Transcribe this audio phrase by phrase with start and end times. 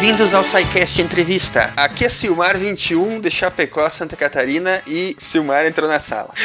[0.00, 1.74] Bem-vindos ao SciCast Entrevista.
[1.76, 6.30] Aqui é Silmar 21 de Chapecó, Santa Catarina e Silmar entrou na sala.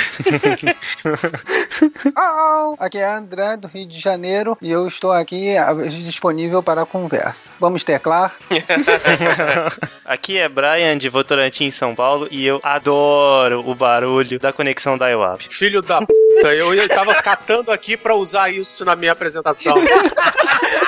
[2.17, 5.55] Oh, aqui é André do Rio de Janeiro e eu estou aqui
[6.03, 7.49] disponível para a conversa.
[7.59, 8.35] Vamos teclar?
[10.05, 15.09] Aqui é Brian de Votorantim, São Paulo, e eu adoro o barulho da conexão da
[15.09, 15.47] IWAP.
[15.49, 16.13] Filho da p.
[16.43, 19.73] Eu, eu tava catando aqui pra usar isso na minha apresentação.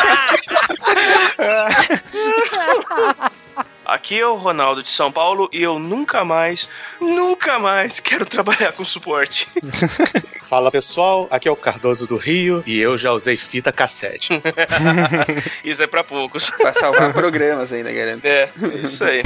[3.87, 6.67] Aqui é o Ronaldo de São Paulo e eu nunca mais,
[6.99, 9.47] nunca mais quero trabalhar com suporte.
[10.43, 14.41] Fala pessoal, aqui é o Cardoso do Rio e eu já usei fita cassete.
[15.63, 16.49] Isso é pra poucos.
[16.49, 18.25] Pra salvar programas ainda, garanto.
[18.25, 18.49] É,
[18.83, 19.23] isso aí.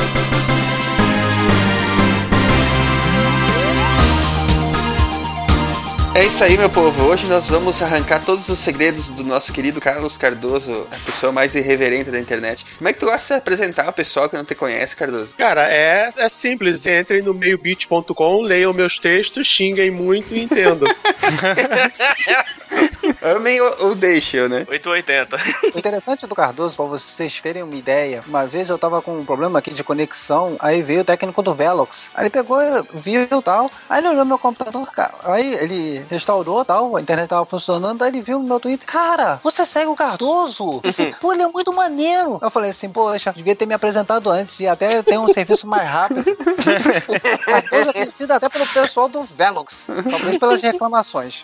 [6.13, 7.05] É isso aí, meu povo.
[7.05, 11.55] Hoje nós vamos arrancar todos os segredos do nosso querido Carlos Cardoso, a pessoa mais
[11.55, 12.65] irreverente da internet.
[12.77, 15.31] Como é que tu gosta de se apresentar ao pessoal que não te conhece, Cardoso?
[15.37, 16.85] Cara, é, é simples.
[16.85, 20.89] Entrem no meiobit.com, leiam meus textos, xinguem muito e entendam.
[23.21, 24.65] Amem ou, ou deixem, né?
[24.67, 25.37] 880.
[25.73, 29.25] O interessante do Cardoso, para vocês terem uma ideia, uma vez eu tava com um
[29.25, 32.11] problema aqui de conexão, aí veio o técnico do Velox.
[32.15, 32.59] Aí ele pegou,
[32.95, 37.29] viu e tal, aí ele olhou meu computador, cara, aí ele restaurou tal, a internet
[37.29, 40.81] tava funcionando, aí ele viu no meu Twitter, cara, você segue o Cardoso?
[40.83, 42.39] Assim, pô, ele é muito maneiro.
[42.41, 45.87] Eu falei assim, poxa, devia ter me apresentado antes e até ter um serviço mais
[45.87, 46.21] rápido.
[46.27, 51.43] o Cardoso é conhecido até pelo pessoal do Velox, talvez pelas reclamações.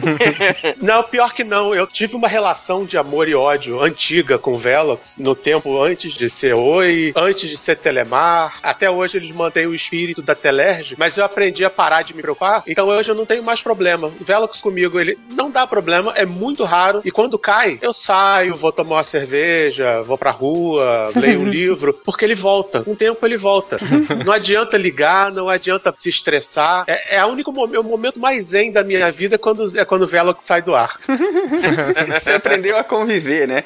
[0.80, 1.74] Não, pior que não.
[1.74, 6.14] Eu tive uma relação de amor e ódio antiga com o Velox no tempo antes
[6.14, 8.58] de ser Oi, antes de ser Telemar.
[8.62, 12.22] Até hoje eles mantêm o espírito da Telerge, mas eu aprendi a parar de me
[12.22, 14.08] preocupar, então hoje eu não tenho mais problema.
[14.20, 18.54] O Velox comigo, ele não dá problema, é muito raro, e quando cai, eu saio,
[18.54, 22.82] vou tomar uma cerveja, vou pra rua, leio um livro, porque ele volta.
[22.82, 23.78] Com o tempo ele volta.
[24.24, 26.84] Não adianta ligar, não adianta se estressar.
[26.86, 29.86] É, é o único momento, o momento mais zen da minha vida é quando, é
[29.86, 30.98] quando o Velox sai do ar.
[32.20, 33.62] Você aprendeu a conviver, né?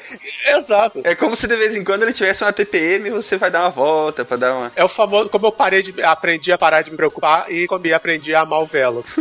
[0.47, 1.01] Exato.
[1.03, 3.61] É como se de vez em quando ele tivesse uma TPM e você vai dar
[3.61, 4.71] uma volta pra dar uma.
[4.75, 7.85] É o famoso, como eu parei de, aprendi a parar de me preocupar e como
[7.85, 9.09] eu aprendi a amar o Velox.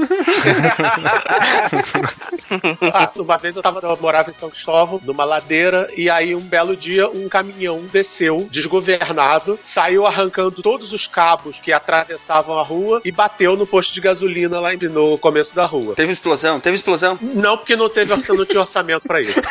[2.93, 6.41] ah, uma vez eu, tava, eu morava em São Cristóvão, numa ladeira, e aí um
[6.41, 13.01] belo dia um caminhão desceu, desgovernado, saiu arrancando todos os cabos que atravessavam a rua
[13.05, 15.95] e bateu no posto de gasolina lá em- no começo da rua.
[15.95, 16.61] Teve explosão?
[16.61, 17.19] Teve explosão?
[17.21, 19.41] Não, porque não teve não tinha orçamento pra isso.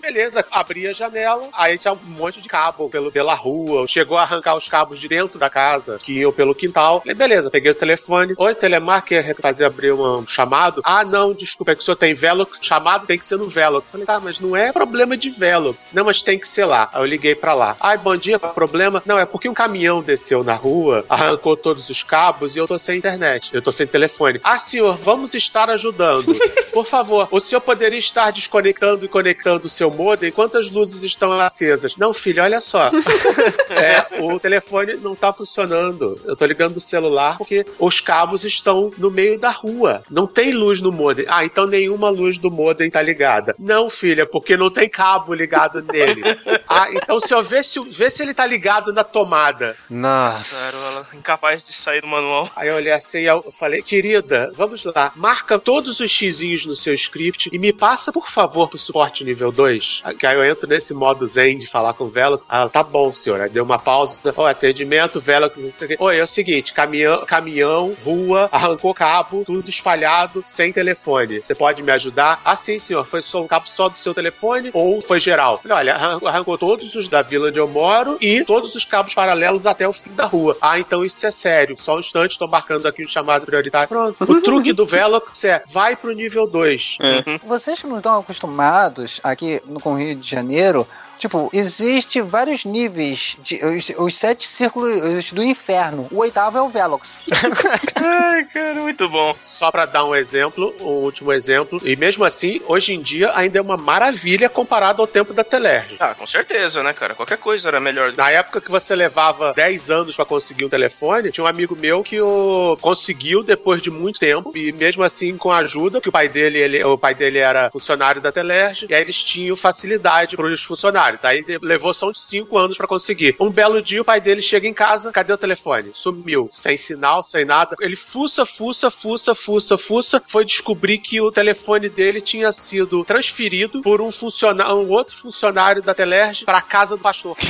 [0.00, 4.22] Beleza, abri a janela, aí tinha um monte de cabo pelo, pela rua, chegou a
[4.22, 7.00] arrancar os cabos de dentro da casa, que iam pelo quintal.
[7.00, 8.34] Falei, beleza, peguei o telefone.
[8.36, 10.80] Oi, Telemar, quer fazer abrir um chamado?
[10.84, 13.90] Ah, não, desculpa, é que o senhor tem Velox, chamado tem que ser no Velox.
[13.90, 15.88] Falei, tá, mas não é problema de Velox.
[15.92, 16.88] Não, mas tem que ser lá.
[16.92, 17.76] Aí eu liguei pra lá.
[17.80, 19.02] Ai, bom dia, é problema?
[19.04, 22.78] Não, é porque um caminhão desceu na rua, arrancou todos os cabos e eu tô
[22.78, 23.50] sem internet.
[23.52, 24.40] Eu tô sem telefone.
[24.42, 26.34] Ah, senhor, vamos estar ajudando.
[26.72, 31.02] Por favor, o senhor poderia estar desconectando e conectando o seu modem enquanto as luzes
[31.02, 31.96] estão acesas.
[31.96, 32.90] Não, filho, olha só.
[33.70, 36.20] é, o telefone não tá funcionando.
[36.24, 40.02] Eu tô ligando do celular porque os cabos estão no meio da rua.
[40.10, 41.26] Não tem luz no modem.
[41.28, 43.54] Ah, então nenhuma luz do modem tá ligada.
[43.58, 46.22] Não, filha, porque não tem cabo ligado nele.
[46.68, 49.76] Ah, então se eu ver se, vê se ele tá ligado na tomada.
[49.88, 50.56] Nossa.
[50.56, 52.50] Sério, ela é incapaz de sair do manual.
[52.54, 56.74] Aí eu olhei assim e eu falei, querida, vamos lá, marca todos os xizinhos no
[56.74, 60.02] seu script e me passa, por favor, pro suporte nível 2.
[60.18, 62.46] Que aí eu entro nesse modo zen de falar com o Velox.
[62.48, 63.40] Ah, tá bom, senhor.
[63.40, 64.32] Aí deu uma pausa.
[64.36, 66.04] Ó, atendimento, Velox, não sei o.
[66.04, 71.40] Oi, é o seguinte, caminhão, caminhão, rua, arrancou cabo, tudo espalhado, sem telefone.
[71.40, 72.40] Você pode me ajudar?
[72.44, 73.04] Ah, sim, senhor.
[73.04, 75.60] Foi só um cabo só do seu telefone ou foi geral?
[75.68, 79.86] Olha, arrancou, todos os da vila onde eu moro e todos os cabos paralelos até
[79.86, 80.56] o fim da rua.
[80.60, 81.76] Ah, então isso é sério.
[81.78, 83.88] Só um instante, tô marcando aqui o chamado prioritário.
[83.88, 84.24] Pronto.
[84.24, 86.98] O truque do Velox é vai pro nível 2.
[87.44, 90.86] Vocês que não estão acostumados aqui no com o Rio de Janeiro,
[91.18, 96.06] tipo, existe vários níveis, de, os, os sete círculos do inferno.
[96.10, 97.22] O oitavo é o Velox.
[97.96, 99.34] Ai, cara, muito bom.
[99.42, 103.58] Só pra dar um exemplo, um último exemplo, e mesmo assim, hoje em dia ainda
[103.58, 105.96] é uma maravilha comparado ao tempo da Telerge.
[105.98, 107.14] Ah, com certeza, né, cara?
[107.14, 108.12] Qualquer coisa era melhor.
[108.12, 112.02] Na época que você levava 10 anos pra conseguir um telefone, tinha um amigo meu
[112.02, 116.12] que o conseguiu depois de muito tempo, e mesmo assim com a ajuda, que o
[116.12, 120.36] pai dele, ele, o pai dele era funcionário da Telerge, e aí eles tinham facilidade
[120.36, 121.05] pros funcionários.
[121.06, 121.24] Celulares.
[121.24, 123.36] Aí levou só uns 5 anos pra conseguir.
[123.38, 125.90] Um belo dia, o pai dele chega em casa, cadê o telefone?
[125.92, 126.48] Sumiu.
[126.52, 127.76] Sem sinal, sem nada.
[127.80, 130.22] Ele fuça, fuça, fuça, fuça, fuça.
[130.26, 135.82] Foi descobrir que o telefone dele tinha sido transferido por um funcionário, um outro funcionário
[135.82, 137.36] da Telerge pra casa do pastor.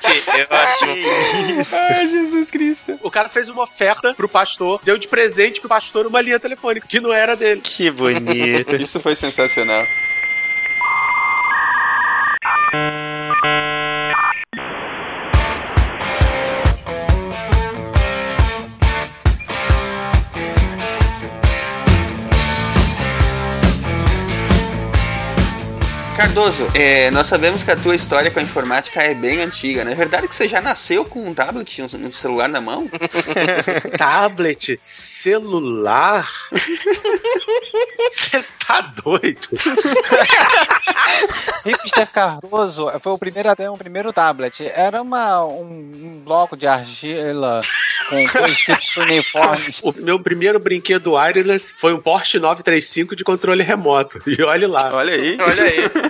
[0.00, 0.46] Que.
[1.72, 2.98] Ai, Jesus Cristo.
[3.02, 6.86] O cara fez uma oferta pro pastor, deu de presente pro pastor uma linha telefônica,
[6.86, 7.60] que não era dele.
[7.60, 8.74] Que bonito.
[8.76, 9.86] Isso foi sensacional.
[12.72, 12.99] Bye.
[26.20, 29.90] Cardoso, é, nós sabemos que a tua história com a informática é bem antiga, não
[29.90, 32.90] é verdade que você já nasceu com um tablet um, um celular na mão?
[33.96, 36.30] Tablet, celular.
[38.10, 39.48] Você tá doido?
[41.64, 44.70] Hipster Cardoso foi o primeiro até um primeiro tablet.
[44.74, 47.60] Era uma, um, um bloco de argila
[48.08, 49.80] com dois tipos uniformes.
[49.82, 54.22] O meu primeiro brinquedo wireless foi um Porsche 935 de controle remoto.
[54.26, 54.90] E olhe lá.
[54.92, 55.36] Olha aí.
[55.40, 56.09] Olha aí.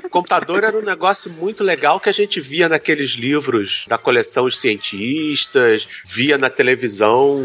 [0.11, 4.43] O computador era um negócio muito legal que a gente via naqueles livros da coleção
[4.43, 7.41] Os Cientistas, via na televisão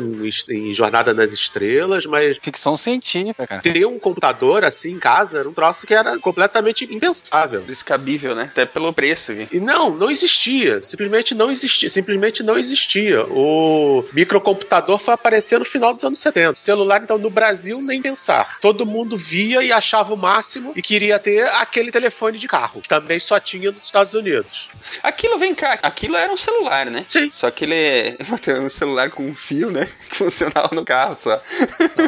[0.48, 3.62] em Jornada nas Estrelas, mas Ficção científica, cara.
[3.62, 7.60] ter um computador assim em casa era um troço que era completamente impensável.
[7.60, 8.48] Descabível, né?
[8.50, 9.30] Até pelo preço.
[9.30, 9.46] aqui.
[9.56, 10.82] E não, não existia.
[10.82, 11.88] Simplesmente não existia.
[11.88, 13.24] Simplesmente não existia.
[13.26, 16.56] O microcomputador foi aparecer no final dos anos 70.
[16.56, 18.58] Celular, então, no Brasil, nem pensar.
[18.58, 22.82] Todo mundo via e achava o máximo e queria ter aquele telefone de carro.
[22.88, 24.70] Também só tinha nos Estados Unidos.
[25.02, 27.04] Aquilo, vem cá, aquilo era um celular, né?
[27.06, 27.30] Sim.
[27.30, 28.16] Só que ele é
[28.60, 29.88] um celular com um fio, né?
[30.08, 31.40] Que funcionava no carro só.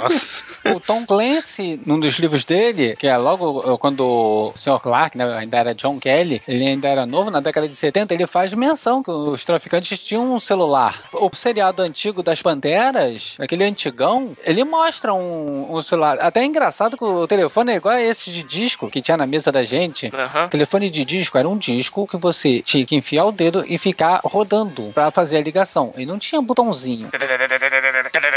[0.01, 0.43] Nossa.
[0.65, 4.79] O Tom Clancy, num dos livros dele, que é logo eh, quando o Sr.
[4.81, 8.27] Clark, né, ainda era John Kelly, ele ainda era novo, na década de 70, ele
[8.27, 11.05] faz menção que os traficantes tinham um celular.
[11.13, 16.19] O seriado antigo das Panteras, aquele antigão, ele mostra um, um celular.
[16.21, 19.27] Até é engraçado que o telefone é igual a esse de disco que tinha na
[19.27, 20.11] mesa da gente.
[20.15, 20.38] Aham.
[20.47, 23.79] O telefone de disco era um disco que você tinha que enfiar o dedo e
[23.79, 25.93] ficar rodando pra fazer a ligação.
[25.97, 27.11] E não tinha botãozinho.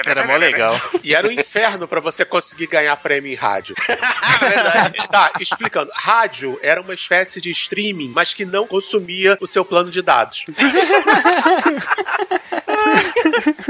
[0.05, 0.79] Era mó legal.
[1.03, 3.75] E era um inferno pra você conseguir ganhar prêmio em rádio.
[5.11, 5.91] tá, explicando.
[5.93, 10.45] Rádio era uma espécie de streaming, mas que não consumia o seu plano de dados.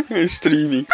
[0.09, 0.85] Streaming.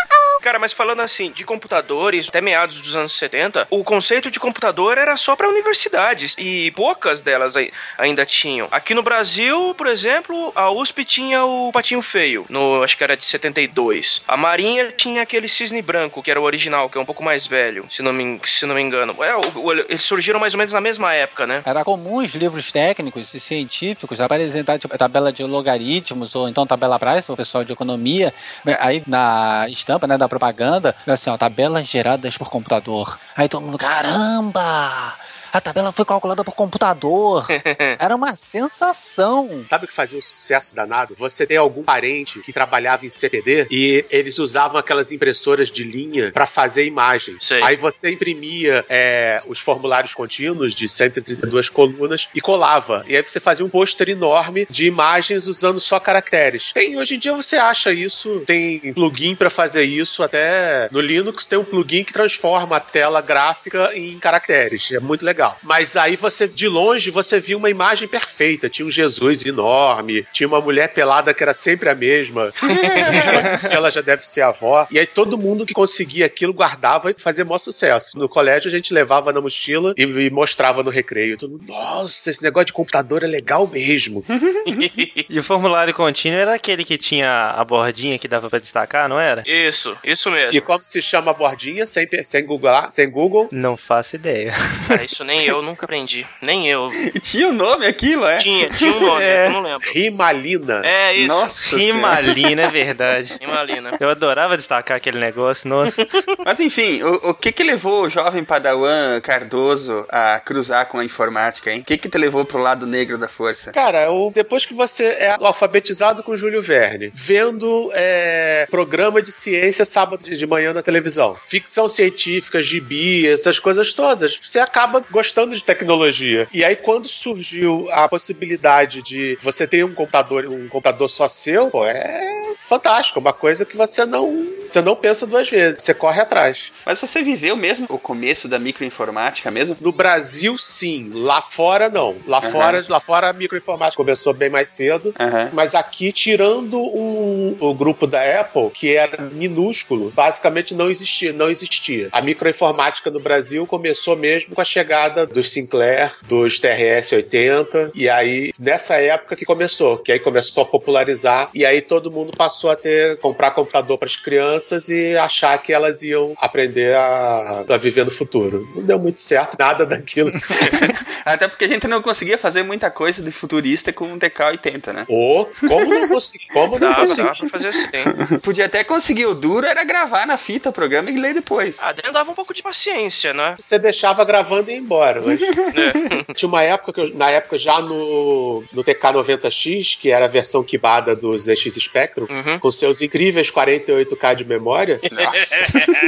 [0.48, 4.98] Cara, mas falando assim, de computadores, até meados dos anos 70, o conceito de computador
[4.98, 8.66] era só para universidades e poucas delas ai- ainda tinham.
[8.72, 13.18] Aqui no Brasil, por exemplo, a USP tinha o Patinho Feio, no acho que era
[13.18, 14.22] de 72.
[14.26, 17.46] A Marinha tinha aquele Cisne Branco, que era o original, que é um pouco mais
[17.46, 19.22] velho, se não me, se não me engano.
[19.22, 21.62] É, o- eles surgiram mais ou menos na mesma época, né?
[21.66, 26.98] Era comum os livros técnicos e científicos apresentar tipo, tabela de logaritmos ou então tabela
[26.98, 28.34] Price, o pessoal de economia.
[28.80, 33.20] Aí na estampa né, da propaganda, assim, ó, tabelas geradas por computador.
[33.36, 35.16] Aí todo mundo, caramba!
[35.58, 37.48] A tabela foi calculada por computador.
[37.98, 39.66] Era uma sensação.
[39.68, 41.16] Sabe o que fazia um sucesso danado?
[41.16, 46.32] Você tem algum parente que trabalhava em CPD e eles usavam aquelas impressoras de linha
[46.32, 47.38] pra fazer imagens.
[47.44, 47.64] Sei.
[47.64, 53.04] Aí você imprimia é, os formulários contínuos de 132 colunas e colava.
[53.08, 56.72] E aí você fazia um pôster enorme de imagens usando só caracteres.
[56.72, 61.48] Tem, hoje em dia você acha isso, tem plugin pra fazer isso, até no Linux
[61.48, 64.92] tem um plugin que transforma a tela gráfica em caracteres.
[64.92, 65.47] É muito legal.
[65.64, 68.70] Mas aí você, de longe, você via uma imagem perfeita.
[68.70, 72.52] Tinha um Jesus enorme, tinha uma mulher pelada que era sempre a mesma.
[73.70, 74.88] Ela já deve ser a avó.
[74.90, 78.18] E aí todo mundo que conseguia aquilo guardava e fazia maior sucesso.
[78.18, 81.38] No colégio a gente levava na mochila e, e mostrava no recreio.
[81.38, 84.24] Todo mundo, nossa, esse negócio de computador é legal mesmo.
[85.30, 89.20] E o formulário contínuo era aquele que tinha a bordinha que dava pra destacar, não
[89.20, 89.44] era?
[89.46, 90.56] Isso, isso mesmo.
[90.58, 94.54] E como se chama a bordinha, sem, sem, Google, sem Google, Não faço ideia.
[94.88, 96.26] Cara, isso nem eu nunca aprendi.
[96.42, 96.90] Nem eu.
[97.22, 98.38] Tinha o nome aquilo, é?
[98.38, 99.48] Tinha, tinha um nome, É.
[99.48, 99.92] eu não lembro.
[99.92, 100.82] Rimalina.
[100.86, 101.28] É isso.
[101.28, 101.78] Nossa.
[101.78, 103.38] Rimalina, é verdade.
[103.40, 103.98] Rimalina.
[104.00, 105.68] Eu adorava destacar aquele negócio.
[105.68, 105.94] Nossa.
[106.46, 111.06] Mas enfim, o, o que que levou o jovem padawan Cardoso a cruzar com a
[111.06, 111.82] informática, hein?
[111.82, 113.72] O que que te levou pro lado negro da força?
[113.72, 119.84] Cara, o- depois que você é alfabetizado com Júlio Verne, vendo é, programa de ciência
[119.86, 125.64] sábado de manhã na televisão, ficção científica, gibi, essas coisas todas, você acaba gostando de
[125.64, 126.48] tecnologia.
[126.54, 131.72] E aí, quando surgiu a possibilidade de você ter um computador, um computador só seu,
[131.72, 136.22] pô, é fantástico, uma coisa que você não, você não pensa duas vezes, você corre
[136.22, 136.72] atrás.
[136.86, 139.76] Mas você viveu mesmo o começo da microinformática mesmo?
[139.80, 141.10] No Brasil, sim.
[141.14, 142.16] Lá fora, não.
[142.26, 142.52] Lá Uhum.
[142.52, 145.14] fora, lá fora a microinformática começou bem mais cedo.
[145.20, 145.50] Aham.
[145.54, 151.50] Mas aqui, tirando um- o grupo da Apple, que era minúsculo, basicamente não existia, não
[151.50, 152.10] existia.
[152.12, 158.52] A microinformática no Brasil começou mesmo com a chegada dos Sinclair, dos TRS-80, e aí
[158.60, 162.76] nessa época que começou, que aí começou a popularizar, e aí todo mundo passou a
[162.76, 164.57] ter comprar computador para as crianças
[164.90, 168.68] e achar que elas iam aprender a, a viver no futuro.
[168.76, 170.32] Não deu muito certo nada daquilo.
[171.26, 175.06] Até porque a gente não conseguia fazer muita coisa de futurista com um TK-80, né?
[175.10, 177.24] Ou como não consegui, como não Dava, consegui.
[177.24, 177.88] dava pra fazer assim.
[178.42, 179.26] Podia até conseguir.
[179.26, 181.78] O duro era gravar na fita o programa e ler depois.
[181.80, 183.56] Ah, daí dava um pouco de paciência, né?
[183.58, 185.40] Você deixava gravando e ia embora, mas
[186.28, 186.34] É.
[186.34, 190.64] tinha uma época que eu, na época já no, no TK90X, que era a versão
[190.64, 192.60] quibada do ZX Spectrum, Uhum.
[192.60, 195.00] com seus incríveis 48K de memória,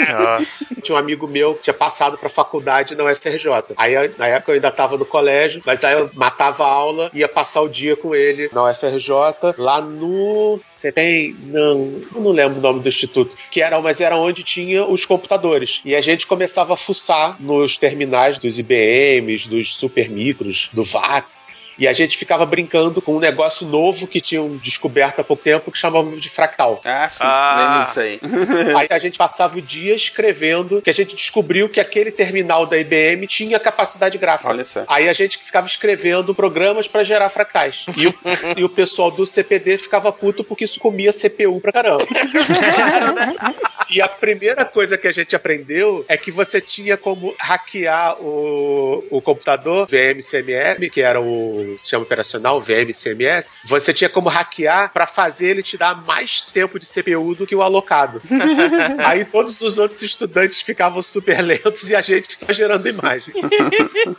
[0.10, 3.48] Ó, tinha um amigo meu que tinha passado pra faculdade na UFRJ.
[3.78, 7.28] Aí na época eu ainda tava no colégio, mas aí eu matava a aula, ia
[7.28, 9.14] passar o dia com ele na UFRJ,
[9.58, 10.60] lá no.
[10.62, 11.36] Você tem.
[11.44, 13.36] Não, eu não lembro o nome do instituto.
[13.52, 15.82] Que era, mas era onde tinha os computadores.
[15.84, 21.59] E a gente começava a fuçar nos terminais dos IBMs, dos Supermicros, do VAX.
[21.80, 25.72] E a gente ficava brincando com um negócio novo que tinham descoberto há pouco tempo
[25.72, 26.82] que chamavam de fractal.
[26.84, 27.18] Ah, sim.
[27.22, 27.84] Ah.
[27.86, 28.20] Disso aí.
[28.78, 32.78] Aí a gente passava o dia escrevendo que a gente descobriu que aquele terminal da
[32.78, 34.50] IBM tinha capacidade gráfica.
[34.50, 34.84] Olha só.
[34.88, 37.86] Aí a gente ficava escrevendo programas pra gerar fractais.
[37.96, 38.16] E o,
[38.58, 42.06] e o pessoal do CPD ficava puto porque isso comia CPU pra caramba.
[43.92, 49.04] E a primeira coisa que a gente aprendeu é que você tinha como hackear o,
[49.10, 53.58] o computador VMCMS, que era o sistema operacional VMCMS.
[53.66, 57.56] Você tinha como hackear para fazer ele te dar mais tempo de CPU do que
[57.56, 58.22] o alocado.
[59.06, 63.34] Aí todos os outros estudantes ficavam super lentos e a gente só gerando imagem.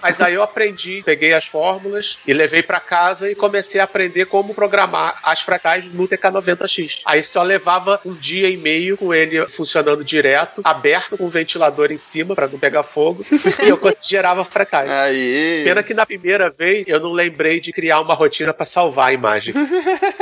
[0.03, 4.27] Mas aí eu aprendi, peguei as fórmulas e levei pra casa e comecei a aprender
[4.27, 7.01] como programar as fractais no TK90X.
[7.05, 11.91] Aí só levava um dia e meio com ele funcionando direto, aberto com o ventilador
[11.91, 13.25] em cima pra não pegar fogo,
[13.63, 14.91] e eu gerava fractais.
[14.91, 15.63] Aí.
[15.65, 19.13] Pena que na primeira vez eu não lembrei de criar uma rotina pra salvar a
[19.13, 19.55] imagem.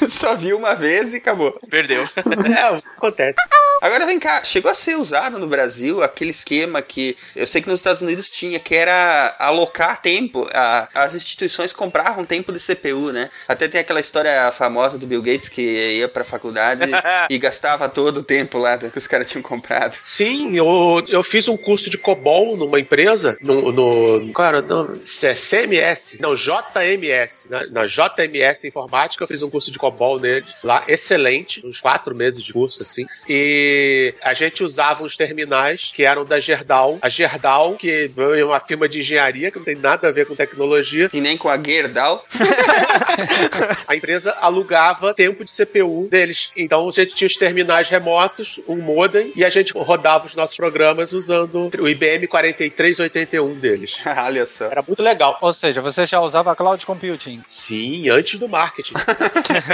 [0.08, 1.58] Só viu uma vez e acabou.
[1.70, 2.02] Perdeu.
[2.04, 3.36] É, acontece.
[3.80, 7.68] Agora vem cá, chegou a ser usado no Brasil aquele esquema que eu sei que
[7.68, 10.48] nos Estados Unidos tinha, que era alocar tempo.
[10.52, 13.28] A- as instituições compravam tempo de CPU, né?
[13.46, 15.60] Até tem aquela história famosa do Bill Gates que
[15.98, 16.90] ia pra faculdade
[17.28, 19.96] e gastava todo o tempo lá que os caras tinham comprado.
[20.00, 23.72] Sim, eu, eu fiz um curso de COBOL numa empresa, no.
[23.72, 24.62] no qual era?
[24.62, 24.98] Não,
[25.96, 27.48] CMS, não, JMS.
[27.48, 32.14] Na, na JMS Informática, eu fiz um curso de COBOL nele lá, excelente, uns quatro
[32.14, 33.06] meses de curso, assim.
[33.28, 36.98] E a gente usava uns terminais que eram da Gerdau.
[37.00, 40.34] A Gerdau, que é uma firma de engenharia que não tem nada a ver com
[40.34, 42.24] tecnologia, E nem com a Gerdau.
[43.86, 46.50] a empresa alugava tempo de CPU deles.
[46.56, 50.56] Então a gente tinha os terminais remotos, um modem, e a gente rodava os nossos
[50.56, 53.98] programas usando o IBM 4381 deles.
[54.04, 54.66] Olha só.
[54.66, 55.38] Era muito legal.
[55.40, 57.42] Ou seja, você já usava cloud computing.
[57.46, 58.94] Sim, antes do marketing.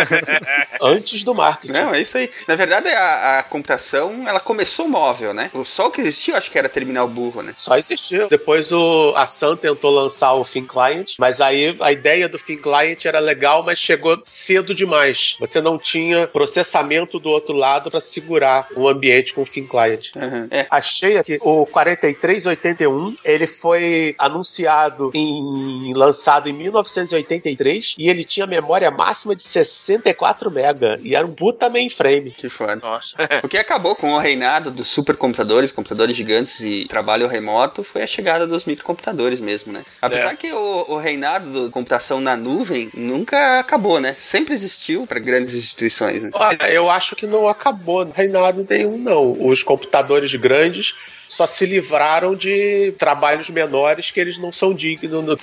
[0.81, 1.73] antes do marketing.
[1.73, 2.31] Não, é isso aí.
[2.47, 5.50] Na verdade, a, a computação, ela começou móvel, né?
[5.54, 7.52] O só o que existia, eu acho que era terminal burro, né?
[7.54, 8.28] Só existiu.
[8.28, 12.59] Depois o, a Sun tentou lançar o Thin Client, mas aí a ideia do Thin
[12.59, 15.37] Client era legal, mas chegou cedo demais.
[15.40, 20.11] Você não tinha processamento do outro lado para segurar um ambiente com o Thin Client.
[20.14, 20.49] Uhum.
[20.50, 20.66] É.
[20.71, 28.90] Achei aqui o 4381, ele foi anunciado em lançado em 1983 e ele tinha memória
[28.90, 32.30] máxima de 64 mega e era um puta mainframe.
[32.32, 32.76] Que foda.
[32.76, 33.16] Nossa.
[33.42, 38.06] O que acabou com o reinado dos supercomputadores, computadores gigantes e trabalho remoto foi a
[38.06, 39.85] chegada dos microcomputadores mesmo, né?
[40.00, 40.37] Apesar É.
[40.37, 44.14] que o, o reinado da computação na nuvem nunca acabou, né?
[44.18, 46.30] Sempre existiu para grandes instituições, né?
[46.32, 49.37] Olha, eu acho que não acabou reinado nenhum, não.
[49.47, 50.94] Os computadores grandes
[51.33, 55.39] só se livraram de trabalhos menores que eles não são dignos do...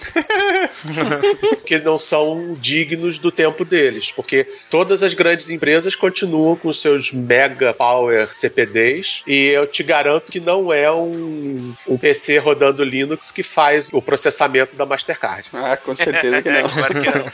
[1.65, 7.11] que não são dignos do tempo deles, porque todas as grandes empresas continuam com seus
[7.11, 13.31] mega power CPDs e eu te garanto que não é um, um PC rodando Linux
[13.31, 15.49] que faz o processamento da Mastercard.
[15.51, 16.69] Ah, com certeza que não.
[16.69, 17.31] claro que não.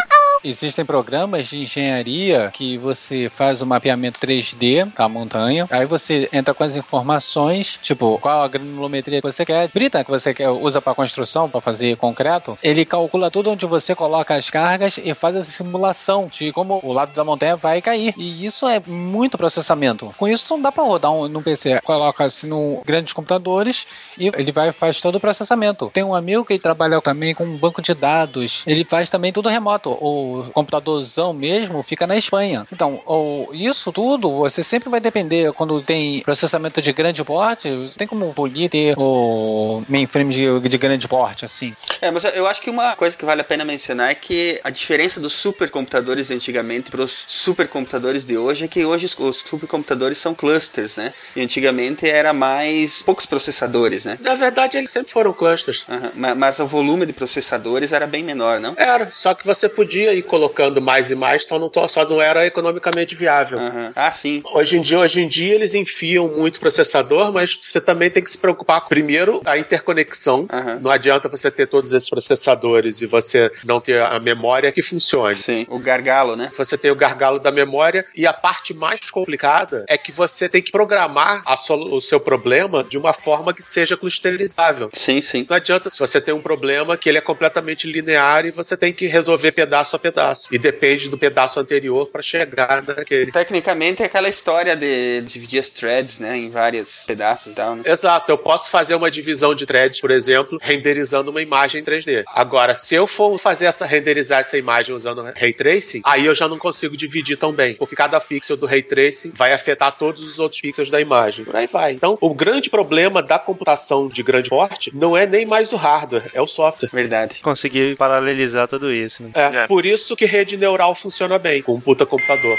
[0.44, 6.52] Existem programas de engenharia que você faz o mapeamento 3D da montanha, aí você entra
[6.52, 10.80] com as informações, tipo, qual a granulometria que você quer, brita que você quer, usa
[10.80, 15.36] para construção, para fazer concreto, ele calcula tudo onde você coloca as cargas e faz
[15.36, 18.14] essa simulação de como o lado da montanha vai cair.
[18.16, 20.12] E isso é muito processamento.
[20.16, 21.80] Com isso não dá para rodar um, no PC.
[21.82, 23.86] Coloca assim no grandes computadores
[24.18, 25.90] e ele vai faz todo o processamento.
[25.92, 28.62] Tem um amigo que trabalha também com um banco de dados.
[28.66, 29.90] Ele faz também tudo remoto.
[29.90, 32.66] O computadorzão mesmo fica na Espanha.
[32.72, 37.63] Então, ou, isso tudo você sempre vai depender quando tem processamento de grande porte.
[37.96, 41.74] Tem como polir ter o mainframe de, de grande porte assim.
[42.00, 44.70] É, mas eu acho que uma coisa que vale a pena mencionar é que a
[44.70, 49.38] diferença dos supercomputadores de antigamente para os supercomputadores de hoje é que hoje os, os
[49.46, 51.12] supercomputadores são clusters, né?
[51.34, 54.18] E antigamente era mais poucos processadores, né?
[54.20, 55.84] Na verdade, eles sempre foram clusters.
[55.88, 58.74] Aham, ma- Mas o volume de processadores era bem menor, não?
[58.76, 62.46] Era, só que você podia ir colocando mais e mais, só não, só não era
[62.46, 63.58] economicamente viável.
[63.58, 63.92] Aham.
[63.94, 64.42] Ah, sim.
[64.52, 68.30] Hoje em dia, hoje em dia eles enfiam muito processador, mas você também tem que
[68.30, 70.46] se preocupar com, primeiro a interconexão.
[70.52, 70.78] Aham.
[70.80, 75.36] Não adianta você ter todos esses processadores e você não ter a memória que funcione.
[75.36, 75.66] Sim.
[75.68, 76.50] O gargalo, né?
[76.56, 80.62] Você tem o gargalo da memória e a parte mais complicada é que você tem
[80.62, 84.90] que programar o seu problema de uma forma que seja clusterizável.
[84.92, 85.46] Sim, sim.
[85.48, 88.92] Não adianta se você tem um problema que ele é completamente linear e você tem
[88.92, 90.48] que resolver pedaço a pedaço.
[90.52, 93.32] E depende do pedaço anterior para chegar naquele.
[93.32, 97.82] Tecnicamente é aquela história de dividir as threads, né, em vários pedaços e tal, né?
[97.86, 102.24] Exato, eu posso fazer uma divisão de threads, por exemplo, renderizando uma imagem em 3D.
[102.28, 106.48] Agora, se eu for fazer essa renderizar essa imagem usando Ray Tracing, aí eu já
[106.48, 110.38] não consigo dividir tão bem, porque cada pixel do Ray Tracing vai afetar todos os
[110.38, 111.44] outros pixels da imagem.
[111.44, 111.92] Por aí vai.
[111.92, 116.30] Então, o grande problema da computação de grande porte não é nem mais o hardware,
[116.32, 116.90] é o software.
[116.92, 117.40] Verdade.
[117.42, 119.22] Conseguir paralelizar tudo isso.
[119.22, 119.30] Né?
[119.34, 119.66] É, É.
[119.66, 122.58] por isso que rede neural funciona bem com um puta computador.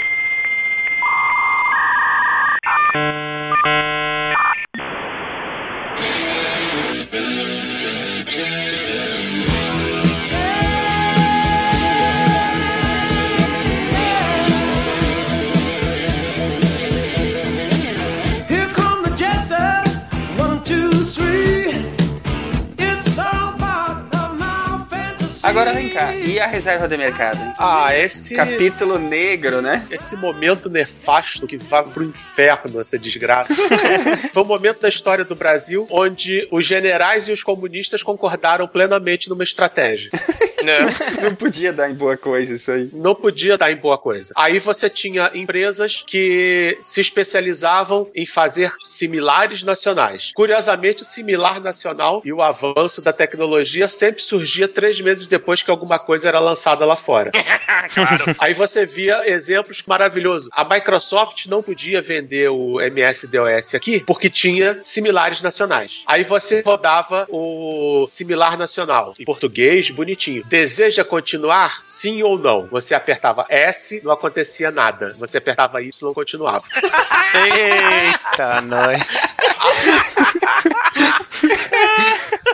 [25.46, 27.54] Agora vem cá, e a reserva de mercado?
[27.60, 28.34] Ah, esse.
[28.36, 29.86] Capítulo negro, né?
[29.92, 33.54] Esse momento nefasto que vai pro inferno, essa desgraça.
[34.34, 39.30] Foi um momento da história do Brasil onde os generais e os comunistas concordaram plenamente
[39.30, 40.10] numa estratégia.
[40.66, 40.78] Né?
[41.22, 42.90] Não podia dar em boa coisa isso aí.
[42.94, 44.34] Não podia dar em boa coisa.
[44.36, 50.32] Aí você tinha empresas que se especializavam em fazer similares nacionais.
[50.36, 55.72] Curiosamente, o similar nacional e o avanço da tecnologia sempre surgia três meses depois que
[55.72, 57.32] alguma coisa era lançada lá fora.
[58.40, 60.50] Aí você via exemplos maravilhosos.
[60.52, 66.04] A Microsoft não podia vender o MS-DOS aqui porque tinha similares nacionais.
[66.06, 70.44] Aí você rodava o similar nacional em português, bonitinho.
[70.56, 71.84] Deseja continuar?
[71.84, 72.66] Sim ou não?
[72.68, 75.14] Você apertava S, não acontecia nada.
[75.20, 76.64] Você apertava Y, continuava.
[77.36, 79.04] Eita, nós.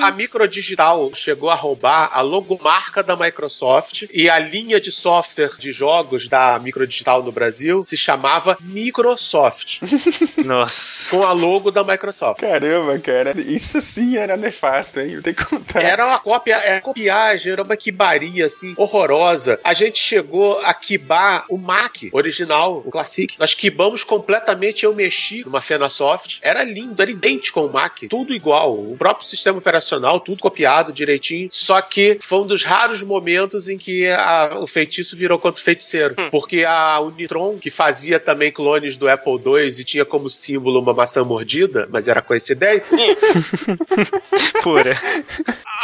[0.00, 5.70] A Microdigital chegou a roubar a logomarca da Microsoft e a linha de software de
[5.72, 9.80] jogos da Microdigital no Brasil se chamava Microsoft,
[10.44, 11.10] Nossa.
[11.10, 12.40] com a logo da Microsoft.
[12.40, 15.20] Caramba, cara, isso sim era nefasto, hein?
[15.22, 15.82] Tem que contar.
[15.82, 19.60] Era uma cópia, era copiagem, era uma quibaria, assim, horrorosa.
[19.62, 23.34] A gente chegou a quibar o Mac original, o Classic.
[23.38, 26.38] Nós quibamos completamente, eu mexi numa Fenasoft.
[26.42, 28.00] Era lindo, era idêntico ao Mac.
[28.08, 28.74] Tudo igual.
[28.74, 31.48] O próprio sistema operacional, tudo copiado direitinho.
[31.50, 35.64] Só que foi um dos raros momentos em que a- o feitiço virou contra o
[35.64, 36.14] feiticeiro.
[36.30, 40.92] Porque a Unitron, que fazia também clones do Apple II e tinha como símbolo uma
[40.94, 42.96] maçã mordida, mas era coincidência,
[44.62, 44.96] Pura.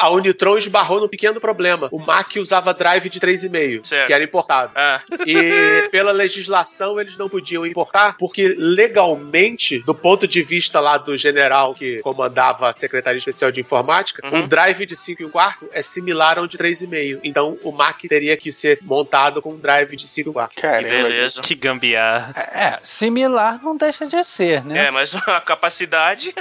[0.01, 1.89] a Unitron esbarrou num pequeno problema.
[1.91, 4.07] O Mac usava drive de 3,5, Certo.
[4.07, 4.73] que era importado.
[4.75, 10.97] Ah, E pela legislação eles não podiam importar, porque legalmente, do ponto de vista lá
[10.99, 14.41] do general que comandava a Secretaria Especial de Informática, Uhum.
[14.41, 17.21] um drive de 5 e um quarto é similar ao de 3,5.
[17.23, 20.55] Então o Mac teria que ser montado com um drive de 5 e um quarto.
[20.55, 21.41] que beleza.
[21.41, 22.33] Que gambiarra.
[22.53, 24.87] É, similar não deixa de ser, né?
[24.87, 26.35] É, mas a capacidade.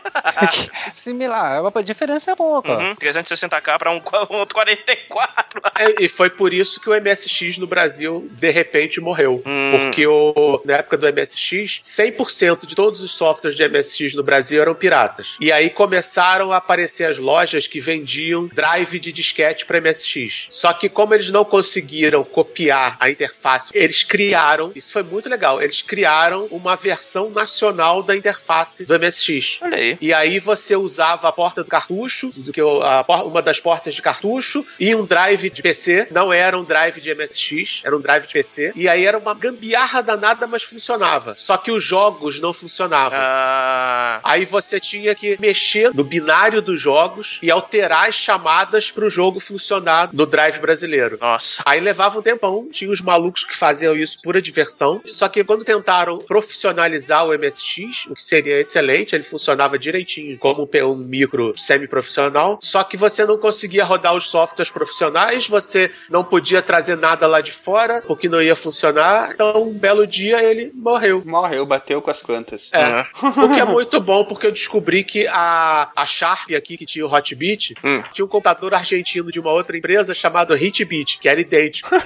[0.93, 2.71] Similar, a diferença é pouca.
[2.77, 5.61] Uhum, 360 480k pra um, um outro 44.
[5.77, 9.41] É, e foi por isso que o MSX no Brasil, de repente, morreu.
[9.45, 9.69] Hum.
[9.71, 14.61] Porque o, na época do MSX, 100% de todos os softwares de MSX no Brasil
[14.61, 15.35] eram piratas.
[15.39, 20.47] E aí começaram a aparecer as lojas que vendiam drive de disquete para MSX.
[20.49, 25.61] Só que como eles não conseguiram copiar a interface, eles criaram, isso foi muito legal,
[25.61, 29.59] eles criaram uma versão nacional da interface do MSX.
[29.61, 29.97] Olha aí.
[30.01, 34.65] E aí você usava a porta do cartucho, do que uma das portas de cartucho,
[34.79, 36.07] e um drive de PC.
[36.11, 38.73] Não era um drive de MSX, era um drive de PC.
[38.75, 41.35] E aí era uma gambiarra danada, mas funcionava.
[41.37, 43.17] Só que os jogos não funcionavam.
[43.19, 49.05] Ah, Aí você tinha que mexer no binário dos jogos e alterar as chamadas para
[49.05, 51.17] o jogo funcionar no drive brasileiro.
[51.19, 51.63] nossa.
[51.65, 55.01] Aí levava um tempão, tinha os malucos que faziam isso pura diversão.
[55.11, 60.69] Só que quando tentaram profissionalizar o MSX, o que seria excelente, ele funcionava direitinho como
[60.85, 62.59] um micro semi-profissional.
[62.61, 67.41] Só que você não conseguia rodar os softwares profissionais, você não podia trazer nada lá
[67.41, 69.31] de fora, porque não ia funcionar.
[69.33, 71.23] Então, um belo dia ele morreu.
[71.25, 72.69] Morreu, bateu com as quantas.
[72.71, 72.83] É.
[72.83, 73.07] Ah.
[73.21, 77.05] O que é muito bom, porque eu descobri que a, a Sharp aqui, que tinha
[77.05, 78.01] o Hotbit, Hum.
[78.11, 81.89] tinha um computador argentino de uma outra empresa chamado Hitbit, que era idêntico.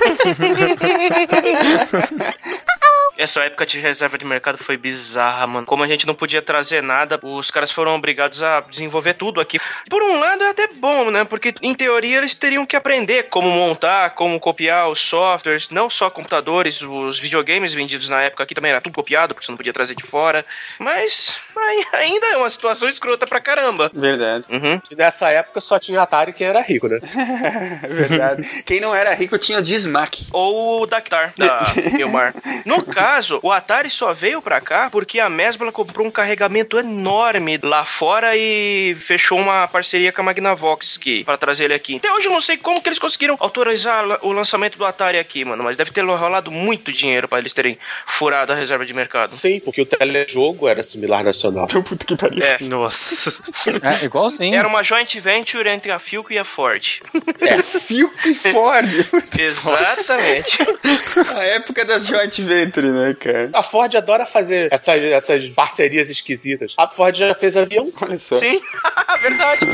[3.17, 5.67] Essa época de reserva de mercado foi bizarra, mano.
[5.67, 9.59] Como a gente não podia trazer nada, os caras foram obrigados a desenvolver tudo aqui.
[9.89, 11.23] Por um lado é até bom, né?
[11.23, 16.09] Porque em teoria eles teriam que aprender como montar, como copiar os softwares, não só
[16.09, 19.73] computadores, os videogames vendidos na época aqui também era tudo copiado, porque você não podia
[19.73, 20.43] trazer de fora.
[20.79, 21.37] Mas
[21.93, 23.89] ainda é uma situação escrota pra caramba.
[23.93, 24.79] Verdade, Uhum.
[24.89, 26.99] E nessa época só tinha Atari quem era rico, né?
[27.89, 28.63] verdade.
[28.63, 30.27] Quem não era rico tinha o Dismac.
[30.31, 32.33] ou o Dactar da Filmar.
[32.65, 37.59] No caso, o Atari só veio pra cá porque a Mesbla comprou um carregamento enorme
[37.61, 41.97] lá fora e fechou uma parceria com a Magnavox que para trazer ele aqui.
[41.97, 45.45] Até hoje eu não sei como que eles conseguiram autorizar o lançamento do Atari aqui,
[45.45, 49.31] mano, mas deve ter rolado muito dinheiro pra eles terem furado a reserva de mercado.
[49.31, 51.67] Sim, porque o telejogo era similar nacional.
[51.67, 52.43] Puta que pariu.
[52.43, 53.31] É, Nossa.
[53.81, 54.55] É, igualzinho.
[54.55, 56.99] era uma joint venture entre a Philco e a Ford.
[57.81, 58.89] Phil e Ford.
[59.37, 60.57] Exatamente.
[61.35, 63.49] a época das joint venture, né, cara?
[63.53, 66.73] A Ford adora fazer essas, essas parcerias esquisitas.
[66.77, 67.91] A Ford já fez avião.
[68.01, 68.37] Olha só.
[68.37, 68.61] Sim,
[69.21, 69.65] verdade.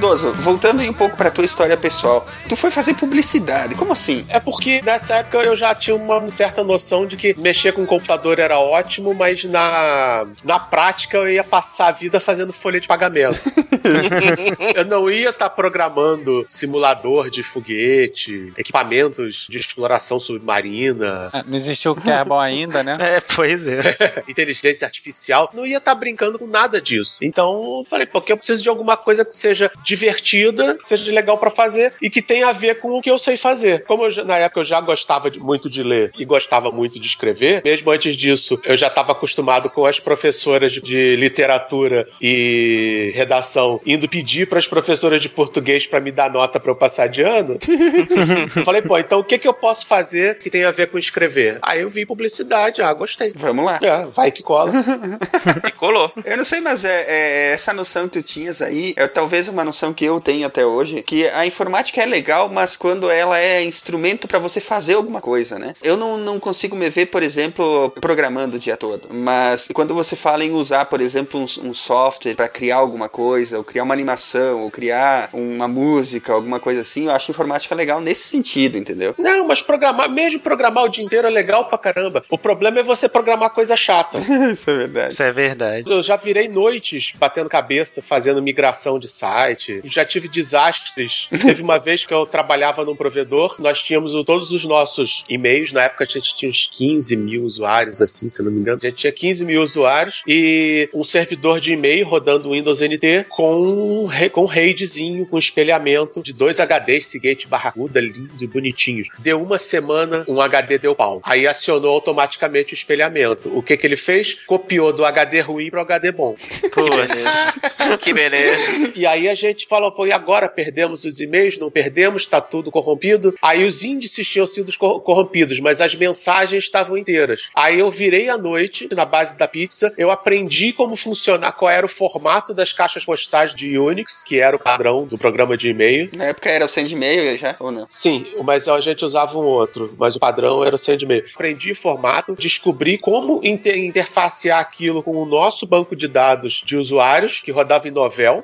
[0.00, 2.26] Cardoso, voltando aí um pouco pra tua história pessoal.
[2.48, 3.74] Tu foi fazer publicidade.
[3.74, 4.24] Como assim?
[4.30, 7.86] É porque nessa época eu já tinha uma certa noção de que mexer com o
[7.86, 12.88] computador era ótimo, mas na, na prática eu ia passar a vida fazendo folha de
[12.88, 13.38] pagamento.
[14.74, 21.92] eu não ia estar programando simulador de foguete, equipamentos de exploração submarina, É, Não existiu
[21.92, 22.96] o Kerbal ainda, né?
[23.10, 24.22] É, pois é.
[24.28, 27.18] inteligência artificial, não ia estar brincando com nada disso.
[27.20, 31.36] Então eu falei, porque eu preciso de alguma coisa que seja divertida, que seja legal
[31.38, 33.84] pra fazer e que tenha a ver com o que eu sei fazer.
[33.84, 37.06] Como eu na época eu já gostava de- muito de ler e gostava muito de
[37.06, 43.12] escrever, mesmo antes disso eu já estava acostumado com as professoras de, de literatura e
[43.14, 47.08] redação indo pedir para as professoras de português para me dar nota para eu passar
[47.08, 47.58] de ano.
[48.56, 50.98] eu falei, pô, então o que que eu posso fazer que tenha a ver com
[50.98, 51.58] escrever?
[51.62, 53.32] Aí eu vi publicidade, ah, gostei.
[53.36, 53.78] Vamos lá.
[53.82, 54.72] É, vai que cola.
[55.66, 56.12] E colou.
[56.24, 59.64] Eu não sei, mas é, é- essa noção que tu tinhas aí é talvez uma
[59.64, 63.62] noção que eu tenho até hoje, que a informática é legal, mas quando ela é
[63.64, 65.74] instrumento pra você fazer alguma coisa, né?
[65.82, 70.14] Eu não, não consigo me ver, por exemplo, programando o dia todo, mas quando você
[70.14, 73.94] fala em usar, por exemplo, um, um software pra criar alguma coisa, ou criar uma
[73.94, 79.14] animação, ou criar uma música, alguma coisa assim, eu acho informática legal nesse sentido, entendeu?
[79.18, 82.22] Não, mas programar, mesmo programar o dia inteiro é legal pra caramba.
[82.28, 84.18] O problema é você programar coisa chata.
[84.52, 85.12] Isso é verdade.
[85.12, 85.90] Isso é verdade.
[85.90, 89.69] Eu já virei noites batendo cabeça, fazendo migração de site.
[89.84, 91.28] Já tive desastres.
[91.30, 95.72] Teve uma vez que eu trabalhava num provedor, nós tínhamos todos os nossos e-mails.
[95.72, 98.78] Na época a gente tinha uns 15 mil usuários, assim, se não me engano.
[98.82, 104.06] A gente tinha 15 mil usuários e um servidor de e-mail rodando Windows NT com
[104.06, 109.08] um, com um RAIDzinho, com espelhamento de dois HDs Seagate barracuda, lindo e bonitinhos.
[109.18, 111.20] Deu uma semana, um HD deu pau.
[111.24, 113.56] Aí acionou automaticamente o espelhamento.
[113.56, 114.34] O que que ele fez?
[114.46, 116.36] Copiou do HD ruim pro HD bom.
[116.36, 117.98] Que beleza.
[118.00, 118.92] que beleza.
[118.94, 121.58] E aí a gente gente falou, pô, e agora perdemos os e-mails?
[121.58, 123.34] Não perdemos, tá tudo corrompido.
[123.42, 127.48] Aí os índices tinham sido cor- corrompidos, mas as mensagens estavam inteiras.
[127.54, 131.84] Aí eu virei à noite, na base da pizza, eu aprendi como funcionar, qual era
[131.84, 136.08] o formato das caixas postais de Unix, que era o padrão do programa de e-mail.
[136.16, 137.86] Na época era o send e-mail já, ou não?
[137.86, 141.24] Sim, mas a gente usava um outro, mas o padrão era o send-mail.
[141.34, 147.42] Aprendi formato, descobri como inter- interfacear aquilo com o nosso banco de dados de usuários,
[147.42, 148.42] que rodava em Novel.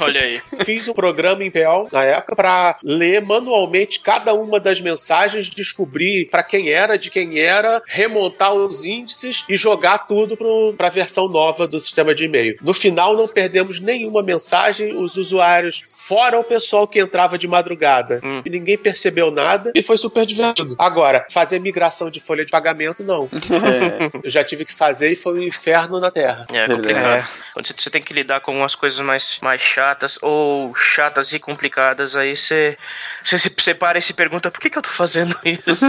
[0.00, 0.25] Olha aí.
[0.64, 6.26] Fiz um programa em Perl na época para ler manualmente cada uma das mensagens, descobrir
[6.30, 10.36] para quem era, de quem era, remontar os índices e jogar tudo
[10.76, 12.56] para a versão nova do sistema de e-mail.
[12.62, 18.20] No final, não perdemos nenhuma mensagem, os usuários, fora o pessoal que entrava de madrugada.
[18.22, 18.42] Hum.
[18.44, 20.74] E ninguém percebeu nada e foi super divertido.
[20.78, 23.28] Agora, fazer migração de folha de pagamento, não.
[24.22, 26.46] Eu já tive que fazer e foi um inferno na Terra.
[26.50, 27.28] É complicado.
[27.52, 31.38] Quando você- você tem que lidar com umas coisas mais, mais chatas ou chatas e
[31.38, 32.76] complicadas, aí você,
[33.22, 35.86] se separa e se pergunta por que, que eu tô fazendo isso?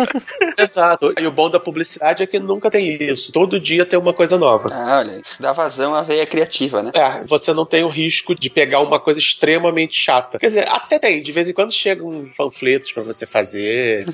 [0.58, 1.14] Exato.
[1.18, 3.32] E o bom da publicidade é que nunca tem isso.
[3.32, 4.68] Todo dia tem uma coisa nova.
[4.72, 5.22] Ah, olha.
[5.40, 6.90] Dá vazão à veia criativa, né?
[6.94, 10.38] É, você não tem o risco de pegar uma coisa extremamente chata.
[10.38, 11.22] Quer dizer, até tem.
[11.22, 14.06] De vez em quando chegam uns panfletos pra você fazer.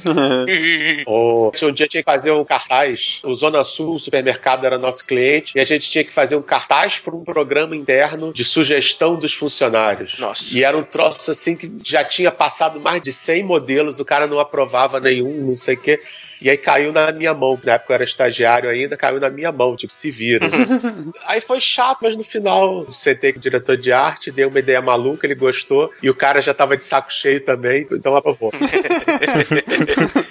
[1.07, 3.21] Ou um dia tinha que fazer um cartaz.
[3.25, 5.53] O Zona Sul, o supermercado, era nosso cliente.
[5.57, 9.33] E a gente tinha que fazer um cartaz para um programa interno de sugestão dos
[9.41, 10.19] funcionários.
[10.19, 10.57] Nossa.
[10.57, 13.99] E era um troço assim que já tinha passado mais de 100 modelos.
[13.99, 16.01] O cara não aprovava nenhum, não sei o quê.
[16.41, 17.61] E aí caiu na minha mão.
[17.63, 20.47] Na época eu era estagiário ainda, caiu na minha mão, tipo, se vira.
[21.27, 24.81] aí foi chato, mas no final sentei com o diretor de arte, dei uma ideia
[24.81, 28.53] maluca, ele gostou, e o cara já tava de saco cheio também, então aprovou.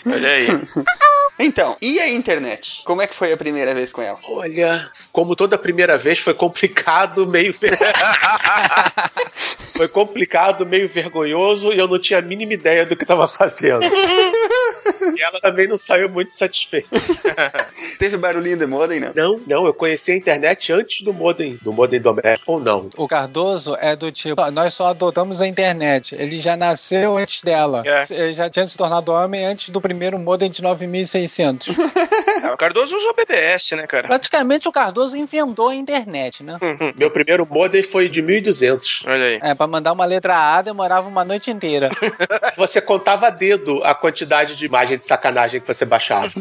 [0.05, 0.47] Olha aí.
[1.41, 2.81] Então, e a internet?
[2.83, 4.19] Como é que foi a primeira vez com ela?
[4.27, 7.55] Olha, como toda primeira vez, foi complicado, meio.
[9.73, 13.79] foi complicado, meio vergonhoso, e eu não tinha a mínima ideia do que tava fazendo.
[15.17, 16.89] E ela também não saiu muito satisfeita.
[17.97, 19.11] Teve barulhinho de modem, não?
[19.15, 22.89] Não, não, eu conheci a internet antes do modem, do modem doméstico, ou não.
[22.97, 26.15] O Cardoso é do tipo, nós só adotamos a internet.
[26.15, 27.83] Ele já nasceu antes dela.
[27.85, 28.05] É.
[28.09, 31.67] Ele já tinha se tornado homem antes do primeiro modem de 9600.
[32.41, 34.07] Ah, o Cardoso usou BBS, né, cara?
[34.07, 36.57] Praticamente o Cardoso inventou a internet, né?
[36.95, 39.03] Meu primeiro modem foi de 1200.
[39.05, 39.39] Olha aí.
[39.41, 41.89] É, pra mandar uma letra A demorava uma noite inteira.
[42.55, 46.31] Você contava a dedo a quantidade de imagem de sacanagem que você baixava.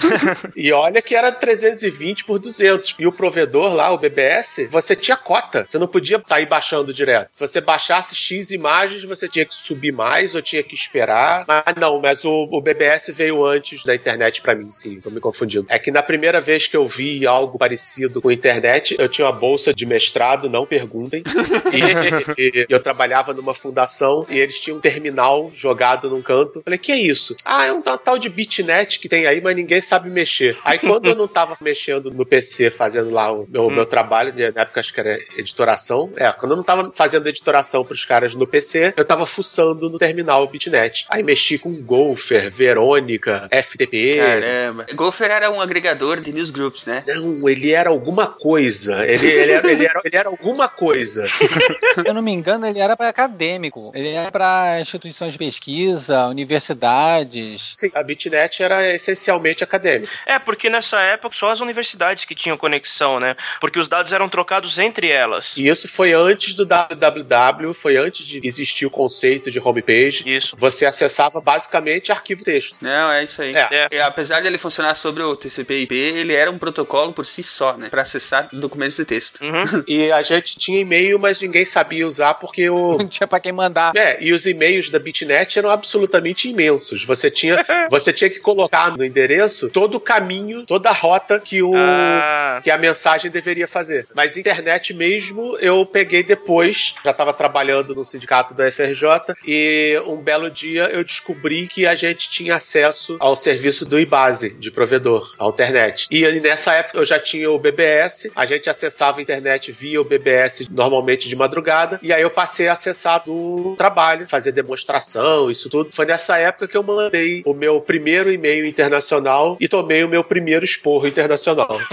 [0.56, 2.96] e olha que era 320 por 200.
[2.98, 5.64] E o provedor lá, o BBS, você tinha cota.
[5.66, 7.30] Você não podia sair baixando direto.
[7.32, 11.44] Se você baixasse X imagens, você tinha que subir mais ou tinha que esperar.
[11.46, 15.00] Mas não, mas o, o BBS veio antes da internet pra mim, sim.
[15.00, 15.66] Tô me confundindo.
[15.68, 19.32] É que na primeira vez que eu vi algo parecido com internet, eu tinha uma
[19.32, 21.22] bolsa de mestrado, não perguntem.
[21.72, 26.60] E, e eu trabalhava numa fundação e eles tinham um terminal jogado num canto.
[26.62, 27.34] Falei, que é isso?
[27.44, 30.58] Ah, é um tal tal de bitnet que tem aí, mas ninguém sabe mexer.
[30.64, 34.50] Aí quando eu não tava mexendo no PC, fazendo lá o meu, meu trabalho, né,
[34.54, 38.34] na época acho que era editoração, é, quando eu não tava fazendo editoração pros caras
[38.34, 41.06] no PC, eu tava fuçando no terminal bitnet.
[41.08, 44.16] Aí mexi com Gopher, Verônica, FTP.
[44.16, 44.86] Caramba.
[44.94, 47.02] Gopher era um agregador de newsgroups, né?
[47.06, 49.04] Não, ele era alguma coisa.
[49.04, 51.26] Ele, ele, era, ele, era, ele era alguma coisa.
[51.26, 53.92] Se eu não me engano, ele era para acadêmico.
[53.94, 57.61] Ele era para instituições de pesquisa, universidades.
[57.76, 60.12] Sim, a Bitnet era essencialmente acadêmica.
[60.26, 63.36] É, porque nessa época só as universidades que tinham conexão, né?
[63.60, 65.56] Porque os dados eram trocados entre elas.
[65.56, 70.22] E isso foi antes do www, foi antes de existir o conceito de homepage.
[70.26, 70.56] Isso.
[70.58, 72.76] Você acessava basicamente arquivo texto.
[72.80, 73.54] Não, é isso aí.
[73.54, 73.68] É.
[73.70, 73.88] É.
[73.92, 77.88] E apesar dele funcionar sobre o TCP/IP, ele era um protocolo por si só, né?
[77.88, 79.40] Pra acessar documentos de texto.
[79.42, 79.82] Uhum.
[79.92, 82.96] E a gente tinha e-mail, mas ninguém sabia usar porque o.
[83.02, 83.92] Não tinha pra quem mandar.
[83.94, 87.04] É, e os e-mails da Bitnet eram absolutamente imensos.
[87.04, 87.51] Você tinha,
[87.90, 91.72] você tinha que colocar no endereço todo o caminho, toda a rota que o.
[91.74, 94.06] Ah, que a mensagem deveria fazer.
[94.14, 100.16] Mas internet mesmo eu peguei depois, já estava trabalhando no sindicato da FRJ e um
[100.16, 105.34] belo dia eu descobri que a gente tinha acesso ao serviço do IBASE de provedor,
[105.38, 106.06] a internet.
[106.10, 110.04] E nessa época eu já tinha o BBS, a gente acessava a internet via o
[110.04, 115.68] BBS normalmente de madrugada e aí eu passei a acessar do trabalho, fazer demonstração, isso
[115.68, 115.90] tudo.
[115.92, 120.22] Foi nessa época que eu mandei o meu primeiro e-mail internacional e tomei o meu
[120.24, 121.80] primeiro esporro internacional.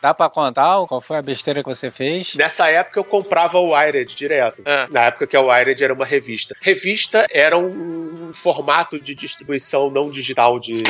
[0.00, 2.34] Dá pra contar qual foi a besteira que você fez?
[2.34, 4.62] Nessa época eu comprava o Wired direto.
[4.64, 4.86] Ah.
[4.90, 6.56] Na época que o Wired era uma revista.
[6.60, 10.82] Revista era um, um formato de distribuição não digital de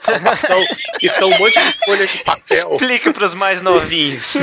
[0.00, 0.64] informação,
[0.98, 2.72] que são um monte de folhas de papel.
[2.72, 4.34] Explica pros mais novinhos.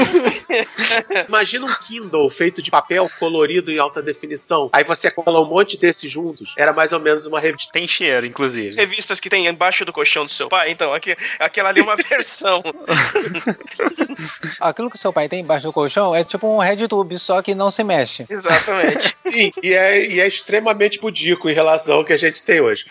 [1.27, 4.36] Imagina um Kindle feito de papel colorido em alta definição.
[4.73, 6.53] Aí você cola um monte desses juntos.
[6.57, 7.71] Era mais ou menos uma revista.
[7.71, 8.75] Tem cheiro, As inclusive.
[8.75, 11.95] revistas que tem embaixo do colchão do seu pai, então, aqui, aquela ali é uma
[12.09, 12.61] versão.
[14.59, 17.69] Aquilo que seu pai tem embaixo do colchão é tipo um RedTube, só que não
[17.69, 18.25] se mexe.
[18.29, 19.13] Exatamente.
[19.17, 22.85] Sim, e é, e é extremamente pudico em relação ao que a gente tem hoje.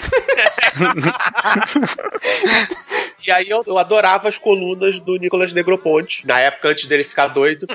[3.26, 7.26] E aí eu, eu adorava as colunas do Nicolas Negroponte, na época antes dele ficar
[7.28, 7.66] doido.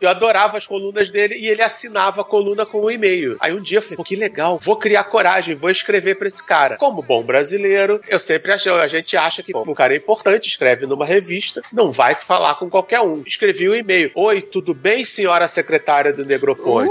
[0.00, 3.36] Eu adorava as colunas dele e ele assinava a coluna com um e-mail.
[3.40, 6.44] Aí um dia eu falei, pô, que legal, vou criar coragem, vou escrever pra esse
[6.44, 6.76] cara.
[6.76, 10.86] Como bom brasileiro, eu sempre achei, a gente acha que o cara é importante, escreve
[10.86, 13.22] numa revista, não vai falar com qualquer um.
[13.26, 14.10] Escrevi um e-mail.
[14.14, 16.90] Oi, tudo bem, senhora secretária do Negroponte?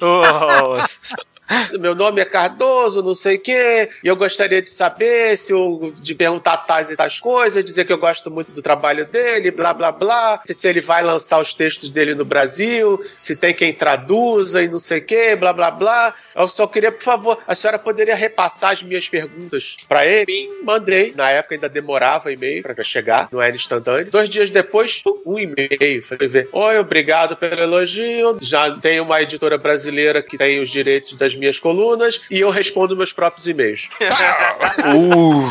[0.00, 0.78] Oh,
[1.80, 5.92] Meu nome é Cardoso, não sei o quê, e eu gostaria de saber se eu,
[6.00, 9.74] de perguntar tais e tais coisas, dizer que eu gosto muito do trabalho dele, blá
[9.74, 14.62] blá blá, se ele vai lançar os textos dele no Brasil, se tem quem traduza
[14.62, 16.14] e não sei o quê, blá blá blá.
[16.34, 20.26] Eu só queria, por favor, a senhora poderia repassar as minhas perguntas pra ele?
[20.26, 21.12] Bim, mandei.
[21.16, 24.10] Na época ainda demorava e-mail pra chegar, não era instantâneo.
[24.10, 26.02] Dois dias depois, um e-mail.
[26.02, 26.48] Falei, ver.
[26.52, 28.38] Oi, obrigado pelo elogio.
[28.40, 32.96] Já tem uma editora brasileira que tem os direitos das minhas colunas e eu respondo
[32.96, 33.88] meus próprios e-mails.
[34.94, 35.50] uh,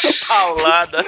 [0.26, 1.04] Paulada.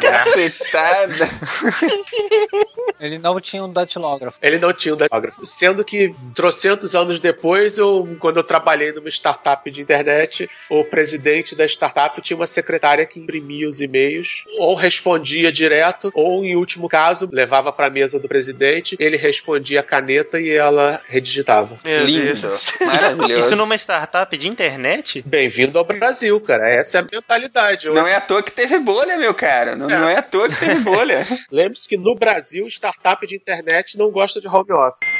[0.00, 1.28] Cacetada.
[3.00, 4.38] Ele não tinha um datilógrafo.
[4.42, 5.46] Ele não tinha um datilógrafo.
[5.46, 11.54] Sendo que, trocentos anos depois, eu, quando eu trabalhei numa startup de internet, o presidente
[11.54, 16.88] da startup tinha uma secretária que imprimia os e-mails, ou respondia direto, ou, em último
[16.88, 21.78] caso, levava para a mesa do presidente, ele respondia a caneta e ela redigitava.
[21.82, 22.34] Meu Lindo.
[22.34, 22.72] Deus.
[22.80, 23.40] Maravilhoso.
[23.40, 25.22] isso numa startup de internet?
[25.24, 26.68] Bem-vindo ao Brasil, cara.
[26.68, 27.88] Essa é a mentalidade.
[27.88, 29.74] Não é à toa que teve bolha, meu cara.
[29.74, 29.98] Não É.
[29.98, 31.18] não é à toa que teve bolha.
[31.50, 35.12] Lembre-se que no Brasil, startup de internet não gosta de home office.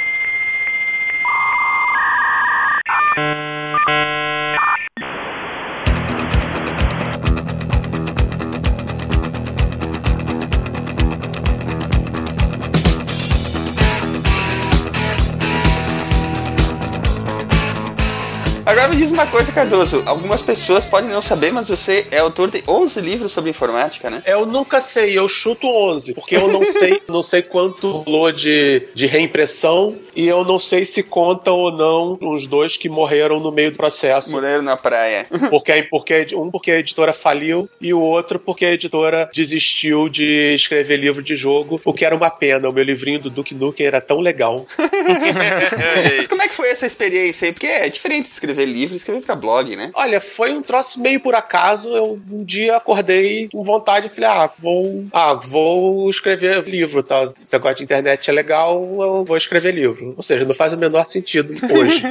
[18.70, 20.00] Agora me diz uma coisa, Cardoso.
[20.06, 24.22] Algumas pessoas podem não saber, mas você é autor de 11 livros sobre informática, né?
[24.24, 28.86] Eu nunca sei, eu chuto 11, porque eu não sei, não sei quanto rolou de,
[28.94, 33.50] de reimpressão e eu não sei se contam ou não os dois que morreram no
[33.50, 34.30] meio do processo.
[34.30, 35.26] Mulher na praia.
[35.50, 40.54] Porque, porque um porque a editora faliu e o outro porque a editora desistiu de
[40.54, 42.68] escrever livro de jogo, o que era uma pena.
[42.68, 44.64] O meu livrinho do Duke Nukem era tão legal.
[46.16, 47.52] Mas como é que foi essa experiência aí?
[47.52, 49.90] Porque é diferente escrever livro e escrever pra blog, né?
[49.94, 51.88] Olha, foi um troço meio por acaso.
[51.88, 57.02] Eu um dia acordei com vontade e falei: ah, vou, ah, vou escrever livro.
[57.02, 57.24] Tá?
[57.24, 60.14] Esse negócio de internet é legal, eu vou escrever livro.
[60.16, 62.02] Ou seja, não faz o menor sentido hoje.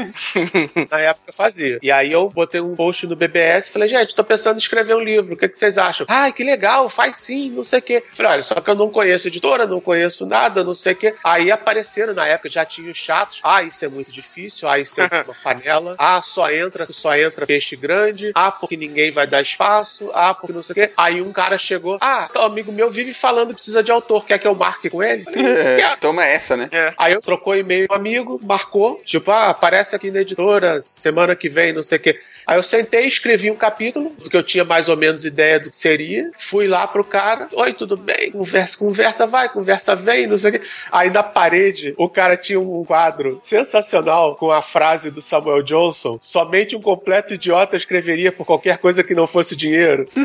[0.89, 1.79] Na época fazia.
[1.81, 4.95] E aí eu botei um post no BBS e falei: gente, tô pensando em escrever
[4.95, 5.33] um livro.
[5.33, 6.05] O que, que vocês acham?
[6.09, 8.03] Ai, que legal, faz sim, não sei o quê.
[8.13, 11.13] Falei: olha, só que eu não conheço editora, não conheço nada, não sei o quê.
[11.23, 13.39] Aí apareceram na época, já tinha os chatos.
[13.43, 14.67] Ah, isso é muito difícil.
[14.67, 15.95] Ah, isso é uma panela.
[15.97, 18.31] Ah, só entra, só entra peixe grande.
[18.35, 20.09] Ah, porque ninguém vai dar espaço.
[20.13, 20.93] Ah, porque não sei o quê.
[20.95, 21.97] Aí um cara chegou.
[22.01, 24.25] Ah, o amigo meu vive falando que precisa de autor.
[24.25, 25.25] Quer que eu marque com ele?
[25.25, 25.97] Quer.
[25.99, 26.69] Toma essa, né?
[26.71, 26.93] É.
[26.97, 31.35] Aí eu trocou e-mail com um amigo, marcou, tipo, ah, aparece aqui na editora, semana
[31.35, 32.19] que vem, não sei o quê.
[32.49, 35.69] Aí eu sentei, escrevi um capítulo, do que eu tinha mais ou menos ideia do
[35.69, 36.31] que seria.
[36.35, 38.31] Fui lá pro cara, oi, tudo bem?
[38.31, 40.61] Conversa, conversa vai, conversa vem, não sei o quê.
[40.91, 46.17] Aí na parede, o cara tinha um quadro sensacional com a frase do Samuel Johnson:
[46.19, 50.07] somente um completo idiota escreveria por qualquer coisa que não fosse dinheiro.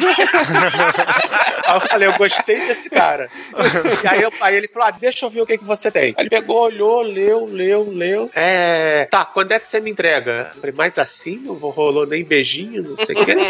[1.67, 3.29] Aí eu falei, eu gostei desse cara.
[4.03, 6.15] E aí, eu- aí ele falou: ah, deixa eu ver o que, que você tem.
[6.17, 8.31] Aí ele pegou, olhou, leu, leu, leu.
[8.35, 9.07] É.
[9.11, 10.51] Tá, quando é que você me entrega?
[10.55, 11.39] Eu falei, mas assim?
[11.39, 13.35] Não rolou nem beijinho, não sei o quê.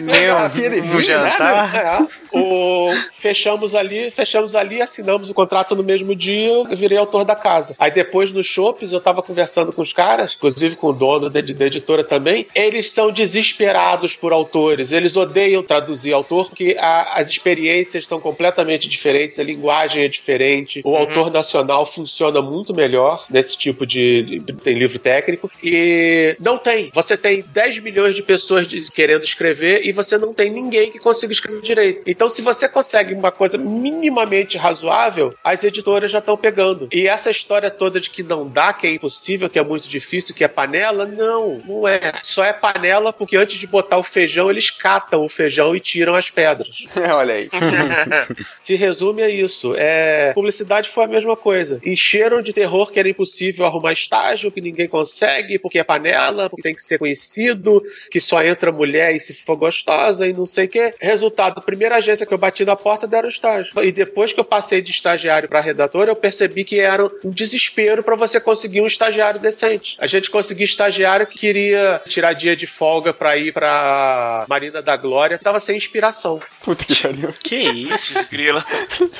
[0.00, 1.30] Nem garrafinha de um vinho, nada.
[1.30, 2.08] jantar.
[2.08, 2.22] É.
[2.36, 2.90] O...
[3.12, 7.74] Fechamos ali, fechamos ali, assinamos o contrato no mesmo dia, eu virei autor da casa.
[7.78, 11.40] Aí depois nos shoppings eu tava conversando com os caras, inclusive com o dono da,
[11.42, 12.46] da editora também.
[12.54, 18.88] Eles são desesperados por autores, eles odeiam traduzir autor porque a- as experiências são completamente
[18.88, 24.42] diferentes, a linguagem é diferente, o autor nacional funciona muito melhor nesse tipo de.
[24.64, 25.50] tem livro técnico.
[25.62, 26.90] E porque não tem.
[26.94, 30.98] Você tem 10 milhões de pessoas de- querendo escrever e você não tem ninguém que
[30.98, 32.08] consiga escrever direito.
[32.08, 36.88] Então, se você consegue uma coisa minimamente razoável, as editoras já estão pegando.
[36.92, 40.34] E essa história toda de que não dá, que é impossível, que é muito difícil,
[40.34, 42.00] que é panela, não, não é.
[42.22, 46.14] Só é panela porque antes de botar o feijão, eles catam o feijão e tiram
[46.14, 46.84] as pedras.
[47.14, 47.48] Olha aí.
[48.58, 49.74] Se resume a isso.
[49.76, 51.80] É, publicidade foi a mesma coisa.
[51.84, 56.11] Encheram de terror que era impossível arrumar estágio, que ninguém consegue, porque é panela,
[56.48, 60.46] porque tem que ser conhecido, que só entra mulher e se for gostosa e não
[60.46, 60.94] sei o quê.
[61.00, 63.72] Resultado, primeira agência que eu bati na porta deram estágio.
[63.82, 68.02] E depois que eu passei de estagiário para redator, eu percebi que era um desespero
[68.02, 69.96] para você conseguir um estagiário decente.
[69.98, 74.96] A gente conseguia estagiário que queria tirar dia de folga para ir para Marina da
[74.96, 76.40] Glória, tava sem inspiração.
[76.64, 77.32] Puta que pariu.
[77.42, 78.28] Que isso?
[78.30, 78.64] Grila.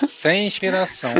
[0.06, 1.14] Sem inspiração.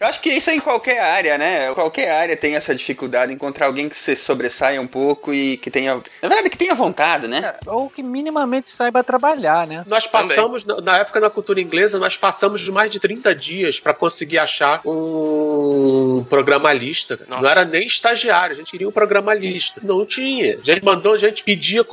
[0.00, 1.72] Eu acho que isso é em qualquer área, né?
[1.74, 5.94] Qualquer área tem essa dificuldade, encontrar alguém que se sobressaia um pouco e que tenha.
[6.22, 7.54] Na verdade, que tenha vontade, né?
[7.66, 9.84] Ou que minimamente saiba trabalhar, né?
[9.86, 13.94] Nós passamos, na na época na cultura inglesa, nós passamos mais de 30 dias para
[13.94, 17.18] conseguir achar um programalista.
[17.28, 17.42] Nossa.
[17.42, 19.80] Não era nem estagiário, a gente queria um programalista.
[19.84, 20.56] Não tinha.
[20.60, 21.84] A gente mandou, a gente pedia,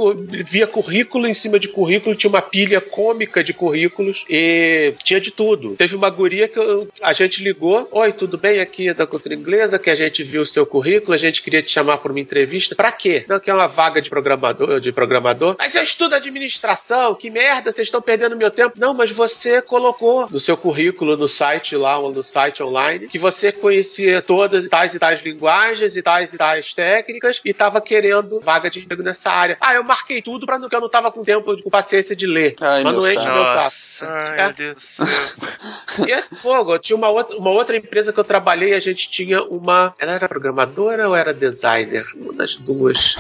[0.45, 5.31] via currículo em cima de currículo, tinha uma pilha cômica de currículos e tinha de
[5.31, 5.75] tudo.
[5.75, 8.59] Teve uma guria que eu- a gente ligou: Oi, tudo bem?
[8.59, 11.61] Aqui é da cultura inglesa, que a gente viu o seu currículo, a gente queria
[11.61, 12.75] te chamar para uma entrevista.
[12.75, 13.25] Pra quê?
[13.27, 15.55] Não, que é uma vaga de programador, de programador.
[15.59, 18.75] Mas eu estudo administração, que merda, vocês estão perdendo meu tempo.
[18.79, 23.51] Não, mas você colocou no seu currículo, no site lá, no site online, que você
[23.51, 28.69] conhecia todas tais e tais linguagens e tais e tais técnicas e estava querendo vaga
[28.69, 29.57] de emprego nessa área.
[29.61, 32.25] Ah, eu marquei tudo para não que eu não tava com tempo, com paciência de
[32.25, 32.55] ler.
[32.59, 33.57] Ai, mas meu não enche meu saco.
[33.63, 34.05] Nossa.
[34.07, 34.43] Ai, É.
[34.45, 36.07] meu Deus do céu.
[36.07, 36.73] E é fogo.
[36.73, 39.93] Eu tinha uma outra, uma outra empresa que eu trabalhei, a gente tinha uma.
[39.99, 42.05] Ela era programadora ou era designer?
[42.15, 42.86] Uma das duas.
[42.87, 43.17] Jewish.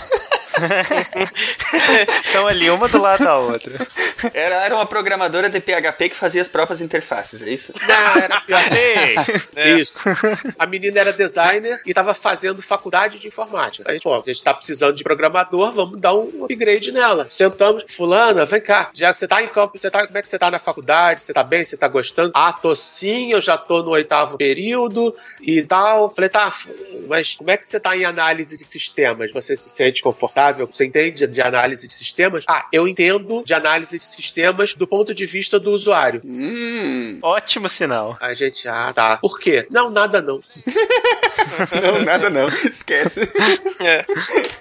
[2.25, 3.87] Estão ali, uma do lado da outra.
[4.33, 7.73] Era, era uma programadora de PHP que fazia as próprias interfaces, é isso?
[7.87, 8.59] Não, era pior.
[8.71, 9.15] Ei!
[9.55, 9.71] É.
[9.71, 9.99] Isso.
[10.57, 13.89] A menina era designer e estava fazendo faculdade de informática.
[13.89, 17.27] A gente, ó, a gente tá precisando de programador, vamos dar um upgrade nela.
[17.29, 18.91] Sentamos, fulana, vem cá.
[18.93, 21.21] Já que você tá em campo, você tá, como é que você tá na faculdade?
[21.21, 21.63] Você tá bem?
[21.63, 22.31] Você tá gostando?
[22.35, 26.13] Ah, tô sim, eu já tô no oitavo período e tal.
[26.13, 26.53] Falei, tá,
[27.07, 29.31] mas como é que você tá em análise de sistemas?
[29.31, 30.46] Você se sente confortável?
[30.55, 32.43] Você entende de análise de sistemas?
[32.47, 36.21] Ah, eu entendo de análise de sistemas do ponto de vista do usuário.
[36.23, 37.19] Hum.
[37.21, 38.17] Ótimo sinal.
[38.21, 39.17] A gente, ah, tá.
[39.17, 39.67] Por quê?
[39.69, 40.39] Não, nada não.
[41.81, 42.49] Não, nada não.
[42.49, 43.21] Esquece.
[43.79, 44.05] É.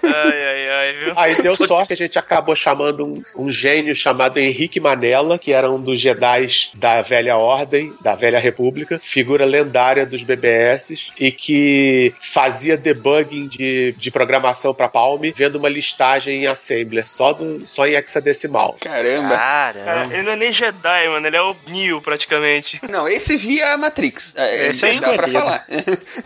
[0.03, 1.13] Ai, ai, ai, viu?
[1.15, 5.51] Aí deu sorte que a gente acabou chamando um, um gênio chamado Henrique Manella, que
[5.51, 11.31] era um dos Jedi da velha ordem, da velha república, figura lendária dos BBS, e
[11.31, 17.65] que fazia debugging de, de programação para Palm, vendo uma listagem em Assembler, só, do,
[17.67, 18.75] só em hexadecimal.
[18.81, 19.35] Caramba.
[19.37, 21.27] Cara, ele não é nem Jedi, mano.
[21.27, 22.79] Ele é o Neo, praticamente.
[22.89, 24.33] Não, esse via a Matrix.
[24.35, 25.39] É, Esse é dá pra escolhido.
[25.39, 25.65] falar.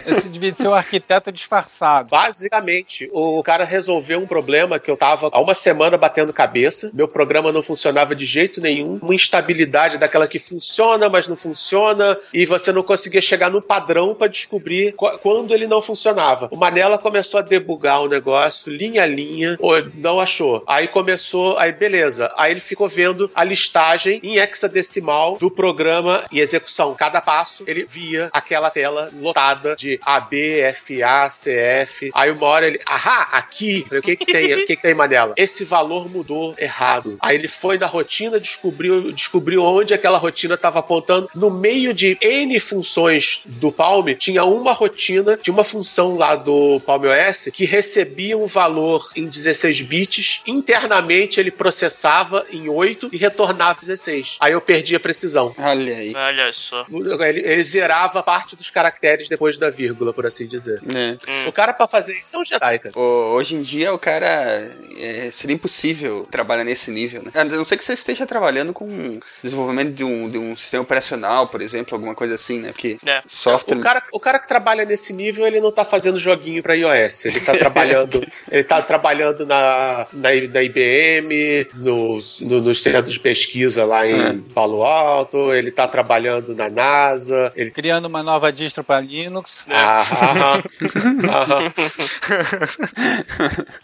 [0.08, 2.10] Esse devia ser o arquiteto disfarçado.
[2.10, 6.92] Basicamente, o cara resolveu um problema que eu tava há uma semana batendo cabeça.
[6.94, 9.00] Meu programa não funcionava de jeito nenhum.
[9.02, 12.18] Uma instabilidade daquela que funciona, mas não funciona.
[12.34, 16.48] E você não conseguia chegar no padrão pra descobrir qu- quando ele não funcionava.
[16.52, 19.41] O Manela começou a debugar o negócio, linha a linha.
[19.58, 20.64] Pô, não achou.
[20.68, 22.32] Aí começou, aí beleza.
[22.38, 26.94] Aí ele ficou vendo a listagem em hexadecimal do programa em execução.
[26.96, 32.12] Cada passo, ele via aquela tela lotada de A, B, F, A, C, F.
[32.14, 33.84] Aí uma hora ele, ahá, aqui.
[33.88, 34.54] Falei, o que que tem?
[34.54, 35.34] O que que tem, Manela?
[35.38, 37.18] Esse valor mudou errado.
[37.20, 41.30] Aí ele foi na rotina, descobriu, descobriu onde aquela rotina estava apontando.
[41.36, 46.80] No meio de N funções do Palm, tinha uma rotina de uma função lá do
[46.82, 50.42] Palm OS que recebia um valor em 16 bits.
[50.46, 54.38] Internamente ele processava em 8 e retornava 16.
[54.40, 55.54] Aí eu perdi a precisão.
[55.58, 56.14] Olha aí.
[56.16, 56.86] Olha só.
[56.92, 60.80] Ele, ele zerava parte dos caracteres depois da vírgula, por assim dizer.
[60.84, 61.18] né?
[61.28, 61.48] Hum.
[61.48, 62.92] O cara, pra fazer isso, é um Jedi, cara.
[62.94, 67.32] Pô, hoje em dia o cara é, seria impossível trabalhar nesse nível, né?
[67.34, 71.48] A não ser que você esteja trabalhando com desenvolvimento de um, de um sistema operacional,
[71.48, 72.72] por exemplo, alguma coisa assim, né?
[72.72, 73.22] Porque É.
[73.28, 73.78] software.
[73.78, 77.26] O cara, o cara que trabalha nesse nível, ele não tá fazendo joguinho pra iOS.
[77.26, 79.11] Ele tá trabalhando, ele tá trabalhando
[79.46, 84.36] na, na, na IBM, nos, no- nos centros de pesquisa lá em É.
[84.54, 89.66] Palo Alto, ele tá trabalhando na NASA, ele Criando uma nova distro para Linux.
[89.70, 90.64] Ah, aham,
[91.30, 91.74] aham.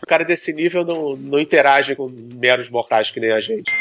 [0.03, 3.71] o cara desse nível não, não interage com meros mortais que nem a gente.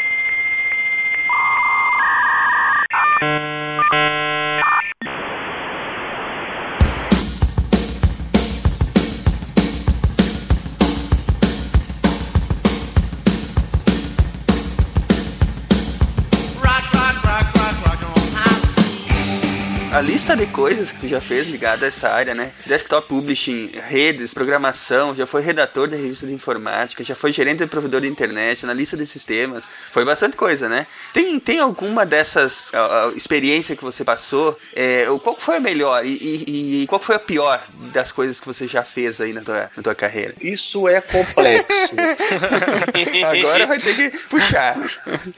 [20.06, 20.15] salir.
[20.16, 22.52] Lista de coisas que tu já fez ligada a essa área, né?
[22.64, 27.66] Desktop Publishing, redes, programação, já foi redator da revista de informática, já foi gerente de
[27.66, 29.66] provedor de internet, analista de sistemas.
[29.92, 30.86] Foi bastante coisa, né?
[31.12, 34.58] Tem, tem alguma dessas uh, uh, experiência que você passou?
[34.74, 37.62] É, qual foi a melhor e, e- e qual foi a pior
[37.92, 40.32] das coisas que você já fez aí na tua, na tua carreira?
[40.40, 41.66] Isso é complexo.
[43.38, 44.78] Agora vai ter que puxar.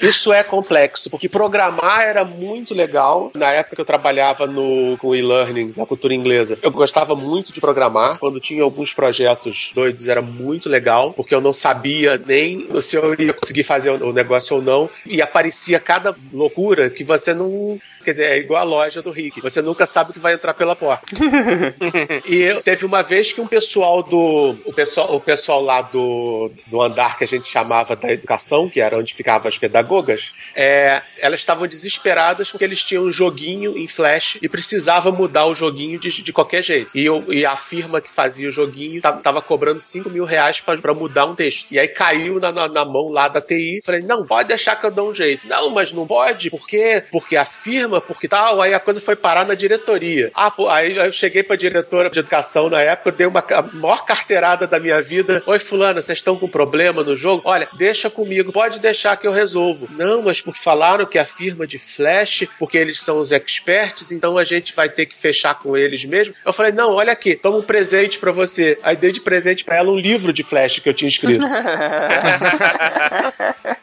[0.01, 3.33] Isso é complexo, porque programar era muito legal.
[3.35, 4.68] Na época que eu trabalhava no,
[4.99, 8.18] com e-learning, na cultura inglesa, eu gostava muito de programar.
[8.18, 13.14] Quando tinha alguns projetos doidos, era muito legal, porque eu não sabia nem se eu
[13.18, 14.91] ia conseguir fazer o negócio ou não.
[15.07, 17.79] E aparecia cada loucura que você não.
[18.09, 19.38] Quer dizer, é igual a loja do Rick.
[19.42, 21.04] Você nunca sabe o que vai entrar pela porta.
[22.26, 24.56] E teve uma vez que um pessoal do.
[24.64, 28.80] O pessoal, o pessoal lá do, do andar que a gente chamava da educação, que
[28.80, 33.86] era onde ficavam as pedagogas, é, elas estavam desesperadas porque eles tinham um joguinho em
[33.86, 36.90] flash e precisava mudar o joguinho de, de qualquer jeito.
[36.94, 40.61] E, eu- e a firma que fazia o joguinho tava, tava cobrando 5 mil reais
[40.61, 41.72] pra mudar um texto.
[41.72, 43.80] E aí caiu na, na, na mão lá da TI.
[43.84, 45.46] Falei, não, pode deixar que eu dou um jeito.
[45.46, 47.04] Não, mas não pode, por quê?
[47.11, 48.61] Porque a firma, porque tal.
[48.61, 50.30] Aí a coisa foi parar na diretoria.
[50.34, 53.62] Ah, pô, aí eu cheguei pra diretora de educação na época, eu dei uma a
[53.62, 55.42] maior carteirada da minha vida.
[55.46, 57.42] Oi, fulana, vocês estão com problema no jogo?
[57.44, 59.88] Olha, deixa comigo, pode deixar que eu resolvo.
[59.90, 64.36] Não, mas porque falaram que a firma de Flash, porque eles são os experts, então
[64.38, 66.34] a gente vai ter que fechar com eles mesmo.
[66.44, 68.78] Eu falei, não, olha aqui, toma um presente pra você.
[68.82, 71.44] Aí dei de presente pra ela um livro de Flash que eu tinha escrito.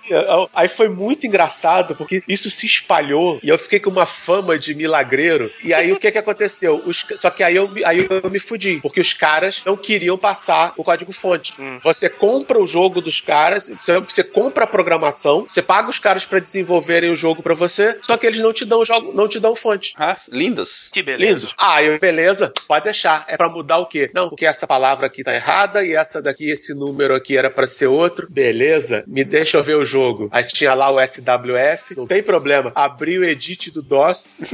[0.53, 4.73] Aí foi muito engraçado, porque isso se espalhou e eu fiquei com uma fama de
[4.73, 5.51] milagreiro.
[5.63, 6.81] E aí o que que aconteceu?
[6.85, 10.17] Os- só que aí eu, me- aí eu me fudi, porque os caras não queriam
[10.17, 11.53] passar o código-fonte.
[11.81, 16.25] Você compra o jogo dos caras, você, você compra a programação, você paga os caras
[16.25, 19.27] pra desenvolverem o jogo pra você, só que eles não te dão o jogo, não
[19.27, 19.93] te dão fonte.
[19.97, 20.89] Ah, lindos.
[20.91, 21.47] Que beleza.
[21.47, 21.53] Lindo.
[21.57, 23.25] Ah, eu, beleza, pode deixar.
[23.27, 24.09] É pra mudar o quê?
[24.13, 27.67] Não, porque essa palavra aqui tá errada e essa daqui, esse número aqui era pra
[27.67, 28.27] ser outro.
[28.29, 30.29] Beleza, me deixa eu ver o jogo.
[30.31, 32.71] Aí tinha lá o SWF, não tem problema.
[32.75, 34.39] Abri o edit do DOS.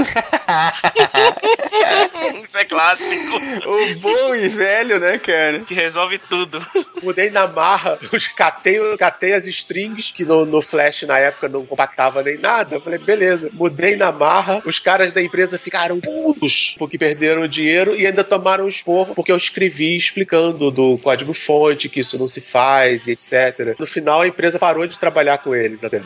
[2.44, 3.36] Isso é clássico.
[3.66, 5.60] O bom e velho, né, cara?
[5.62, 6.66] Que resolve tudo.
[7.02, 11.66] Mudei na marra, os catei, catei as strings, que no, no Flash na época não
[11.66, 12.76] compactava nem nada.
[12.76, 13.50] Eu falei, beleza.
[13.54, 18.24] Mudei na marra, os caras da empresa ficaram putos porque perderam o dinheiro e ainda
[18.24, 23.08] tomaram um esporro porque eu escrevi explicando do código fonte que isso não se faz
[23.08, 23.76] e etc.
[23.80, 26.02] No final a empresa parou de trabalhar com eles até.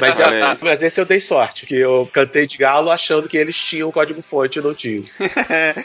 [0.00, 0.58] Mas, já- Olha aí.
[0.60, 3.92] mas esse eu dei sorte, que eu cantei de galo achando que eles tinham o
[3.92, 5.04] código fonte e não tinham.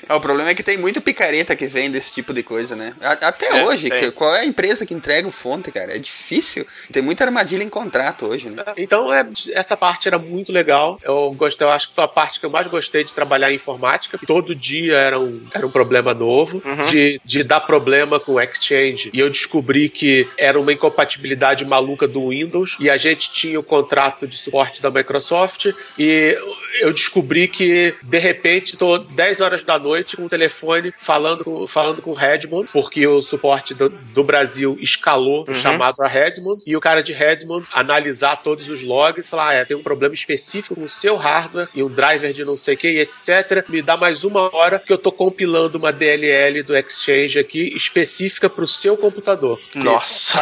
[0.07, 2.93] Ah, o problema é que tem muito picareta que vem desse tipo de coisa, né?
[3.01, 5.95] A- Até É, hoje, que- qual é a empresa que entrega o fonte, cara?
[5.95, 6.65] É difícil.
[6.91, 8.63] Tem muita armadilha em contrato hoje, né?
[8.77, 10.99] Então, é, essa parte era muito legal.
[11.01, 13.55] Eu gostei, eu acho que foi a parte que eu mais gostei de trabalhar em
[13.55, 14.17] informática.
[14.17, 16.61] que Todo dia era um, era um problema novo,
[16.91, 19.09] de, de dar problema com o Exchange.
[19.11, 22.75] E eu descobri que era uma incompatibilidade maluca do Windows.
[22.79, 25.73] E a gente tinha o contrato de suporte da Microsoft.
[25.97, 26.37] E
[26.81, 31.67] eu descobri que, de repente, tô 10 horas da noite com o telefone falando com,
[31.67, 36.63] falando com o Redmond, porque o suporte do, do Brasil escalou o chamado a Redmond,
[36.65, 39.83] e o cara de Redmond analisar todos os logs e falar: ah, é, tem um
[39.83, 43.67] problema específico no seu hardware e um driver de não sei o que, e etc.
[43.69, 48.49] Me dá mais uma hora que eu tô compilando uma DLL do Exchange aqui específica
[48.49, 49.59] pro seu computador.
[49.73, 50.39] Nossa.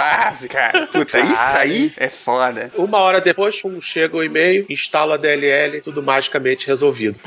[0.50, 0.88] Cara.
[0.88, 2.72] Puta, isso aí é foda.
[2.76, 7.20] Uma hora depois, chega o e-mail, instala a DLL, tudo magicamente resolvido.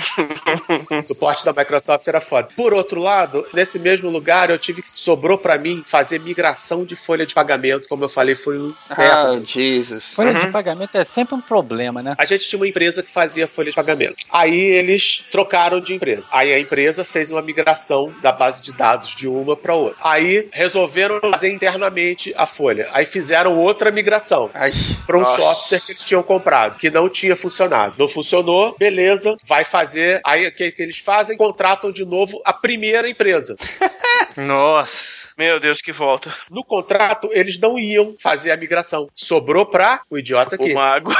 [0.90, 2.48] o suporte da Microsoft era foda.
[2.56, 6.96] Por outro lado, nesse mesmo lugar, eu tive que sobrou pra mim fazer migração de
[6.96, 9.44] folha de pagamento, como eu falei, foi um Ah, inferno.
[9.46, 10.14] Jesus.
[10.14, 12.14] Folha de pagamento é sempre um problema, né?
[12.18, 14.16] A gente tinha uma empresa que fazia folha de pagamento.
[14.30, 16.24] Aí eles trocaram de empresa.
[16.30, 19.96] Aí a empresa fez uma migração da base de dados de uma para outra.
[20.02, 22.88] Aí resolveram fazer internamente a folha.
[22.92, 24.72] Aí fizeram outra migração Ai,
[25.06, 25.42] para um Nossa.
[25.42, 27.94] software que eles tinham comprado, que não tinha funcionado.
[27.98, 30.20] Não funcionou, beleza, vai fazer.
[30.24, 31.36] Aí o que, que eles fazem?
[31.36, 33.56] Contratam de novo a primeira empresa.
[34.36, 35.25] Nossa.
[35.36, 36.34] Meu Deus, que volta.
[36.50, 39.10] No contrato, eles não iam fazer a migração.
[39.14, 40.72] Sobrou pra o idiota aqui.
[40.72, 41.12] O mago.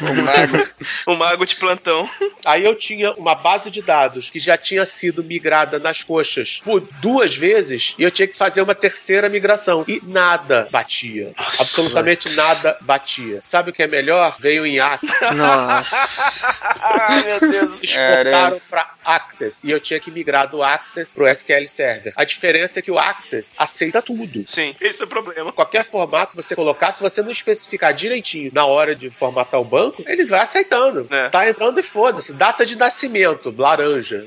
[0.00, 0.68] o mago.
[1.06, 2.10] o mago de plantão.
[2.44, 6.80] Aí eu tinha uma base de dados que já tinha sido migrada nas coxas por
[7.00, 9.84] duas vezes e eu tinha que fazer uma terceira migração.
[9.86, 11.32] E nada batia.
[11.38, 11.62] Nossa.
[11.62, 13.40] Absolutamente nada batia.
[13.40, 14.36] Sabe o que é melhor?
[14.40, 15.00] Veio em IAC.
[15.36, 16.58] Nossa.
[16.80, 18.12] Ai, meu Deus do céu.
[18.12, 22.12] exportaram para Access e eu tinha que migrar do Access pro SQL Server.
[22.16, 24.44] A diferença é que o Access aceita tudo.
[24.46, 25.52] Sim, esse é o problema.
[25.52, 30.02] Qualquer formato você colocar, se você não especificar direitinho na hora de formatar o banco,
[30.06, 31.06] ele vai aceitando.
[31.10, 31.28] É.
[31.28, 32.32] Tá entrando e foda-se.
[32.32, 34.26] Data de nascimento, laranja.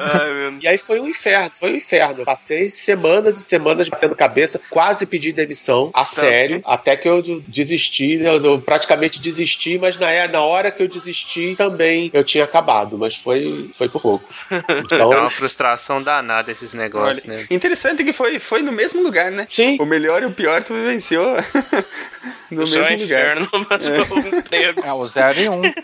[0.00, 2.24] Ai, E aí foi um inferno, foi um inferno.
[2.24, 8.14] Passei semanas e semanas batendo cabeça, quase pedi demissão, a sério, até que eu desisti,
[8.14, 12.98] eu, eu praticamente desisti, mas na, na hora que eu desisti também eu tinha acabado,
[12.98, 14.24] mas foi, foi por pouco.
[14.78, 17.46] Então, É uma frustração danada esses negócios, né?
[17.50, 19.44] Interessante que foi, foi no mesmo lugar, né?
[19.48, 21.26] sim, O melhor e o pior tu vivenciou
[22.50, 22.92] no é mesmo lugar.
[22.92, 24.80] inferno, mas um emprego.
[24.84, 25.52] É o 0 e 1.
[25.54, 25.60] Um.
[25.62, 25.74] né?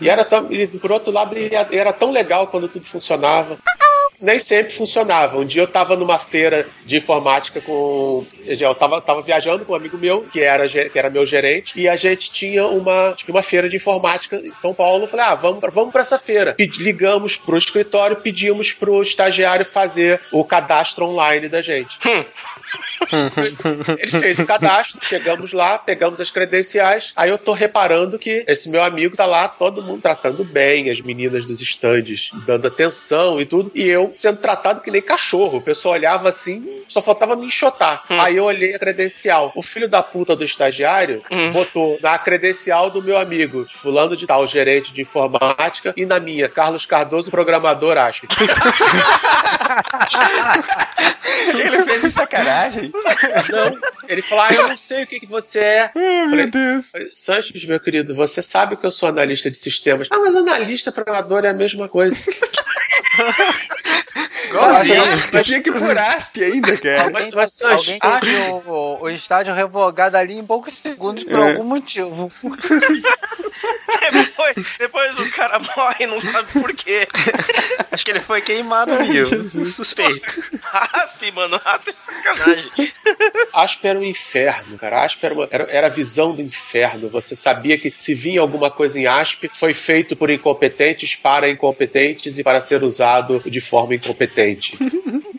[0.00, 1.34] e era tão, e por outro lado,
[1.70, 3.56] era tão legal quando tudo funcionava.
[4.22, 5.36] Nem sempre funcionava.
[5.36, 8.24] Um dia eu tava numa feira de informática com.
[8.46, 11.88] Eu tava, tava viajando com um amigo meu, que era, que era meu gerente, e
[11.88, 15.04] a gente tinha uma, uma feira de informática em São Paulo.
[15.04, 16.54] Eu falei, ah, vamos pra, vamos pra essa feira.
[16.58, 21.98] Ligamos pro escritório, pedimos pro estagiário fazer o cadastro online da gente.
[23.98, 27.12] Ele fez o cadastro, chegamos lá, pegamos as credenciais.
[27.16, 31.00] Aí eu tô reparando que esse meu amigo tá lá, todo mundo tratando bem, as
[31.00, 33.70] meninas dos estandes dando atenção e tudo.
[33.74, 35.58] E eu sendo tratado que nem cachorro.
[35.58, 38.04] O pessoal olhava assim, só faltava me enxotar.
[38.08, 39.52] Aí eu olhei a credencial.
[39.54, 44.46] O filho da puta do estagiário botou na credencial do meu amigo, fulano de tal,
[44.46, 48.26] gerente de informática, e na minha, Carlos Cardoso, programador ASP.
[51.48, 52.61] Ele fez de sacanagem.
[52.70, 55.90] Não, ele falou: Ah, eu não sei o que, que você é.
[55.96, 56.86] Ai, Falei, meu Deus.
[57.14, 60.08] Sanches, meu querido, você sabe que eu sou analista de sistemas.
[60.10, 62.16] Ah, mas analista programador é a mesma coisa.
[64.48, 65.02] Igualzinho.
[65.06, 67.02] Mas- Eu tinha que pôr asp ainda, cara.
[67.04, 71.50] Alguém, mas, Sanches, alguém o, o estádio revogado ali em poucos segundos por É.
[71.52, 72.30] algum motivo.
[74.12, 77.06] Depois, depois o cara morre e não sabe por quê.
[77.90, 79.24] Acho que ele foi queimado viu?
[79.66, 80.42] Suspeito.
[80.62, 82.72] Raspe, mano, raspe é sacanagem.
[83.52, 85.04] Asp era um inferno, cara.
[85.04, 87.08] Asp era, uma- era, era a visão do inferno.
[87.10, 92.36] Você sabia que se vinha alguma coisa em Asp, foi feito por incompetentes para incompetentes
[92.38, 94.76] e para ser usado de forma incompetente competente.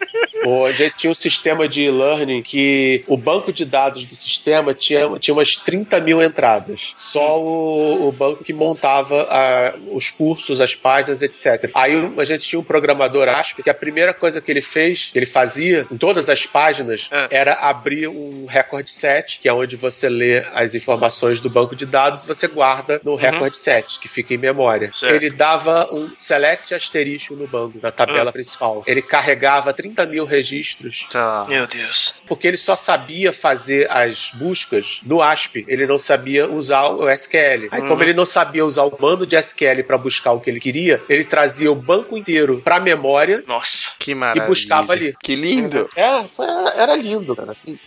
[0.43, 4.73] Pô, a gente tinha um sistema de e-learning que o banco de dados do sistema
[4.73, 6.91] tinha, tinha umas 30 mil entradas.
[6.93, 11.69] Só o, o banco que montava ah, os cursos, as páginas, etc.
[11.73, 15.09] Aí o- a gente tinha um programador ASP que a primeira coisa que ele fez,
[15.11, 17.27] que ele fazia em todas as páginas, É.
[17.31, 21.85] era abrir um record set, que é onde você lê as informações do banco de
[21.85, 24.91] dados e você guarda no record set, que fica em memória.
[24.93, 25.13] Certo.
[25.15, 28.83] Ele dava um select asterisco no banco, na tabela principal.
[28.85, 31.45] Ele carregava 30 mil registros, Tá.
[31.47, 32.15] Meu Deus.
[32.25, 35.63] porque ele só sabia fazer as buscas no ASP.
[35.67, 37.67] Ele não sabia usar o SQL.
[37.71, 40.59] Aí, como ele não sabia usar o bando de SQL para buscar o que ele
[40.59, 43.91] queria, ele trazia o banco inteiro para memória Nossa.
[43.99, 44.45] Que e maravilha.
[44.45, 45.13] buscava ali.
[45.23, 45.87] Que lindo.
[45.95, 47.51] É, foi- era, era lindo, cara.
[47.51, 47.77] Assim,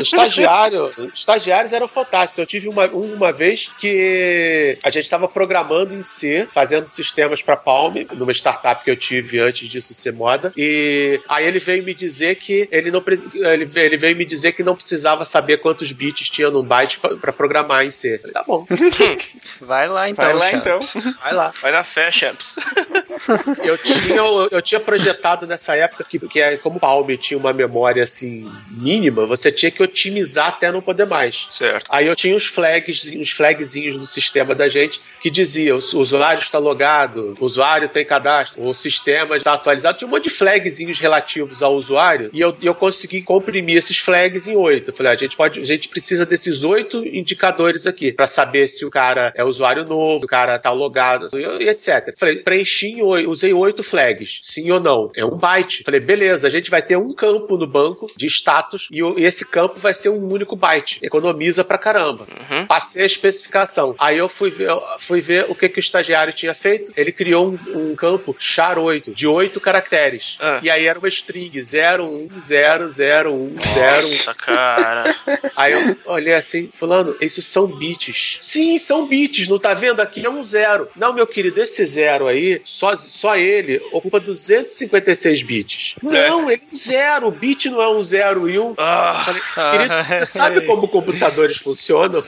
[0.00, 2.38] estagiário, estagiários eram fantásticos.
[2.38, 7.56] Eu tive uma, uma vez que a gente estava programando em C, fazendo sistemas para
[7.56, 10.52] Palm, numa startup que eu tive antes disso ser moda.
[10.56, 13.02] E aí ele veio me dizer que ele não
[13.34, 17.32] ele, ele veio me dizer que não precisava saber quantos bits tinha num byte para
[17.32, 18.18] programar em C.
[18.18, 18.66] Falei, tá bom,
[19.60, 20.24] Vai lá então.
[20.24, 20.94] Vai lá Chaves.
[20.96, 21.14] então.
[21.22, 21.52] vai lá.
[21.62, 22.56] Vai na fé, Champs.
[23.62, 24.16] Eu tinha,
[24.50, 28.50] eu tinha projetado nessa época que, que é, como o Palm tinha uma memória assim
[28.70, 31.48] mínima, você tinha que otimizar até não poder mais.
[31.50, 31.86] Certo.
[31.88, 36.40] Aí eu tinha uns flags, uns flagzinhos no sistema da gente que dizia o usuário
[36.40, 39.98] está logado, o usuário tem cadastro, o sistema está atualizado.
[39.98, 44.46] Tinha um monte de flagzinhos relativos ao usuário e eu, eu consegui comprimir esses flags
[44.46, 44.90] em oito.
[44.90, 48.68] Eu falei, "Ah, a gente pode, a gente precisa desses oito indicadores aqui para saber
[48.68, 52.14] se o cara é usuário novo, se o cara tá logado e e etc.
[52.16, 55.10] Falei, preenchi em oito, usei oito flags, sim ou não.
[55.14, 55.82] É um byte.
[55.84, 59.78] Falei, beleza, a gente vai ter um campo no banco de status e, esse campo
[59.78, 60.98] vai ser um único byte.
[61.02, 62.26] Economiza pra caramba.
[62.68, 63.94] Passei a especificação.
[63.98, 66.92] Aí eu fui ver, fui ver o que, que o estagiário tinha feito.
[66.96, 70.36] Ele criou um, um campo char8, de oito caracteres.
[70.40, 70.60] Ah.
[70.62, 74.02] E aí era uma string 01001010.
[74.02, 75.16] Nossa, cara.
[75.56, 78.38] Aí eu olhei assim, fulano, esses são bits.
[78.40, 80.00] Sim, são bits, não tá vendo?
[80.00, 80.88] Aqui é um zero.
[80.96, 85.94] Não, meu querido, esse zero aí, só, só ele ocupa 256 bits.
[86.02, 87.26] Não, ele é um zero.
[87.28, 88.74] O bit não é um zero e um.
[88.78, 89.42] Ah, Falei,
[89.78, 92.22] querido, você sabe como computadores funcionam?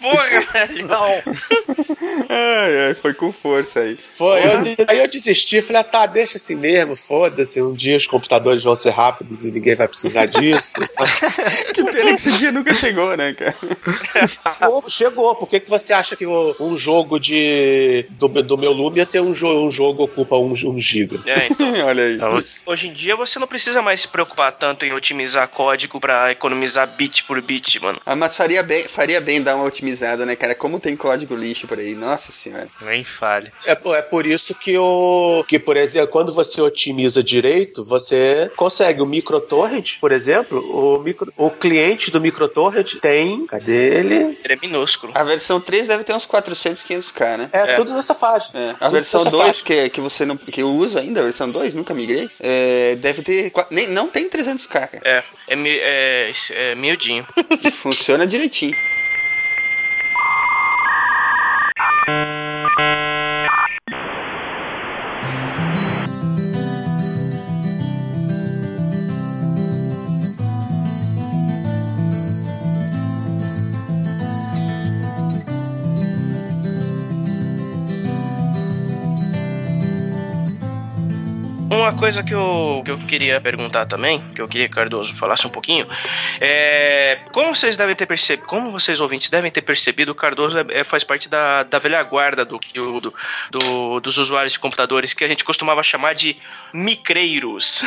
[0.00, 0.86] porra, velho.
[0.86, 1.22] Não.
[2.28, 3.96] Ai, ai, foi com força aí.
[4.12, 4.40] Foi.
[4.44, 7.60] Eu aí eu desisti, falei, ah, tá, deixa assim mesmo, foda-se.
[7.62, 10.74] Um dia os computadores vão ser rápidos e ninguém vai precisar disso.
[11.74, 13.54] Que pena que esse dia nunca chegou, né, cara?
[14.60, 15.34] Pô, chegou.
[15.34, 19.06] Por que, que você acha que o- um jogo de do, do meu Lumion ia
[19.06, 21.20] ter um, jo um jogo ocupa um, um giga.
[21.26, 21.72] É, então.
[21.86, 22.14] Olha aí.
[22.14, 26.32] Então, Hoje em dia você não precisa mais se preocupar tanto em otimizar código pra
[26.32, 28.00] economizar bit por bit, mano.
[28.06, 30.54] Ah, mas faria bem, faria bem dar uma otimizada, né, cara?
[30.54, 32.68] Como tem código lixo por aí, nossa senhora.
[32.80, 33.52] Nem falha.
[33.66, 39.02] É, é por isso que o que, por exemplo, quando você otimiza direito, você consegue
[39.02, 44.38] o microtorrent, por exemplo, o, micro, o cliente do microtorrent tem, cadê ele?
[44.42, 45.12] Ele é minúsculo.
[45.14, 47.48] A versão 3 deve ter uns 400, 500k, né?
[47.52, 47.74] É, É.
[47.74, 48.50] tudo nessa faixa.
[48.56, 49.64] É, a Tudo versão nessa 2, faixa.
[49.64, 50.36] que, que você não.
[50.36, 53.52] que eu uso ainda, a versão 2, nunca migrei, é, deve ter.
[53.70, 55.00] Nem, não tem 300k, cara.
[55.04, 57.26] É, é, é, é miudinho.
[57.72, 58.76] Funciona direitinho.
[81.84, 85.14] Uma coisa que eu, que eu queria perguntar também, que eu queria que o Cardoso
[85.16, 85.86] falasse um pouquinho,
[86.40, 90.64] é como vocês devem ter percebido, como vocês ouvintes devem ter percebido, o Cardoso é-
[90.80, 93.12] é- faz parte da, da velha guarda do, do,
[93.50, 96.38] do- dos usuários de computadores que a gente costumava chamar de
[96.72, 97.84] micreiros.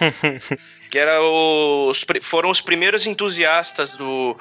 [0.94, 4.38] que era os, foram os primeiros entusiastas do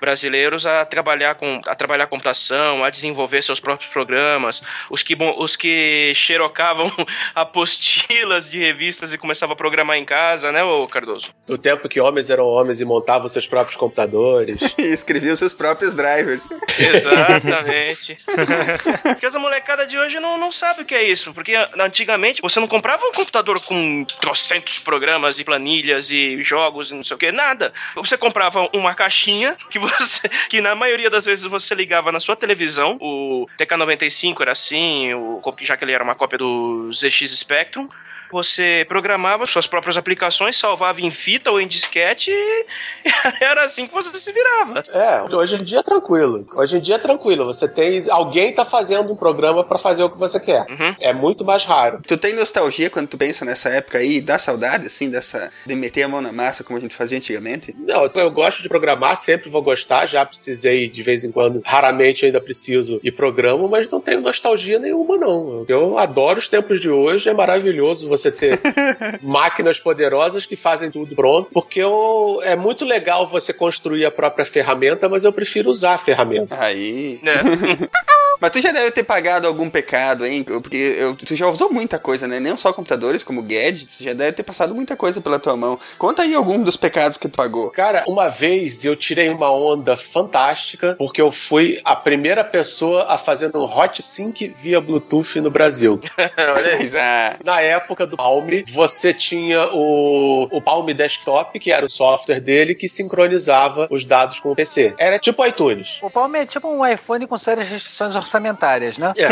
[0.00, 5.56] brasileiros a trabalhar com a trabalhar computação, a desenvolver seus próprios programas, os que os
[5.56, 6.92] que xerocavam
[7.34, 11.30] apostilas de revistas e começavam a programar em casa, né, ô Cardoso?
[11.44, 14.60] Do tempo que homens eram homens e montavam seus próprios computadores.
[14.78, 16.42] E escrevia os seus próprios drivers.
[16.78, 18.18] Exatamente.
[19.02, 21.32] porque essa molecada de hoje não, não sabe o que é isso.
[21.32, 26.94] Porque antigamente você não comprava um computador com trocentos programas e planilhas e jogos e
[26.94, 27.72] não sei o que, nada.
[27.94, 30.28] Você comprava uma caixinha que você.
[30.48, 32.96] que na maioria das vezes você ligava na sua televisão.
[33.00, 37.88] O TK95 era assim, o, já que ele era uma cópia do ZX Spectrum.
[38.32, 42.66] Você programava suas próprias aplicações, salvava em fita ou em disquete e
[43.40, 44.82] era assim que você se virava.
[44.88, 46.46] É, hoje em dia é tranquilo.
[46.54, 47.44] Hoje em dia é tranquilo.
[47.44, 48.04] Você tem.
[48.10, 50.66] Alguém tá fazendo um programa pra fazer o que você quer.
[50.68, 50.94] Uhum.
[51.00, 52.00] É muito mais raro.
[52.06, 54.20] Tu tem nostalgia quando tu pensa nessa época aí?
[54.20, 55.50] Dá saudade, assim, dessa.
[55.66, 57.74] de meter a mão na massa como a gente fazia antigamente?
[57.78, 60.06] Não, eu gosto de programar, sempre vou gostar.
[60.06, 64.78] Já precisei de vez em quando, raramente ainda preciso e programo, mas não tenho nostalgia
[64.78, 65.64] nenhuma, não.
[65.68, 68.60] Eu adoro os tempos de hoje, é maravilhoso você ter
[69.22, 74.44] máquinas poderosas que fazem tudo pronto, porque eu- é muito legal você construir a própria
[74.46, 76.56] ferramenta, mas eu prefiro usar a ferramenta.
[76.58, 77.20] Aí.
[77.22, 77.34] né?
[78.40, 80.42] Mas tu já deve ter pagado algum pecado, hein?
[80.44, 82.38] Porque eu- tu já usou muita coisa, né?
[82.40, 83.98] Não só computadores, como gadgets.
[84.00, 85.78] Já deve ter passado muita coisa pela tua mão.
[85.98, 87.70] Conta aí algum dos pecados que tu pagou.
[87.70, 93.16] Cara, uma vez eu tirei uma onda fantástica porque eu fui a primeira pessoa a
[93.18, 96.00] fazer um hot sync via Bluetooth no Brasil.
[96.18, 96.76] Olha.
[97.00, 102.40] Ah, Na época do Palm, você tinha o, o Palm Desktop, que era o software
[102.40, 104.94] dele que sincronizava os dados com o PC.
[104.98, 105.98] Era tipo iTunes.
[106.02, 109.12] O Palm é tipo um iPhone com sérias restrições orçamentárias, né?
[109.16, 109.28] É.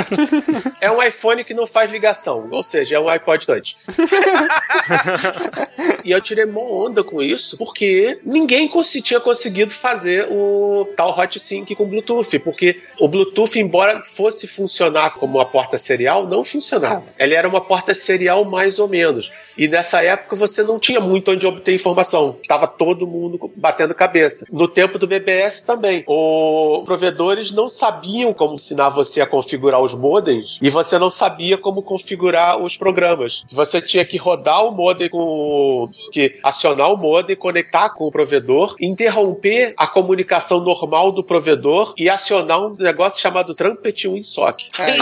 [0.86, 3.76] é um iPhone que não faz ligação, ou seja, é um iPod Touch.
[6.04, 11.18] e eu tirei mó onda com isso, porque ninguém consi- tinha conseguido fazer o tal
[11.18, 16.44] Hot Sync com Bluetooth, porque o Bluetooth, embora fosse funcionar como uma porta serial, não
[16.44, 17.04] funcionava.
[17.18, 19.32] Ele era uma porta serial mais ou menos.
[19.56, 22.38] E nessa época você não tinha muito onde obter informação.
[22.42, 24.46] Estava todo mundo batendo cabeça.
[24.50, 26.04] No tempo do BBS também.
[26.06, 31.56] Os provedores não sabiam como ensinar você a configurar os modems e você não sabia
[31.56, 33.44] como configurar os programas.
[33.52, 38.76] Você tinha que rodar o modem com que acionar o modem, conectar com o provedor,
[38.80, 44.70] interromper a comunicação normal do provedor e acionar um negócio chamado Trumpet WinSock.
[44.78, 44.98] aí.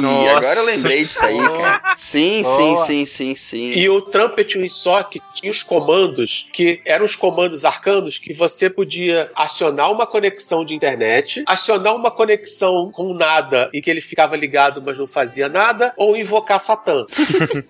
[0.00, 0.38] Nossa.
[0.38, 1.94] Agora eu lembrei disso aí, cara.
[1.96, 3.70] Sim, sim, sim, sim, sim.
[3.70, 9.30] E o Trumpet WinSock tinha os comandos que eram os comandos arcanos que você podia
[9.34, 14.82] acionar uma conexão de internet, acionar uma conexão com nada e que ele ficava ligado,
[14.84, 17.04] mas não fazia nada, ou invocar Satã.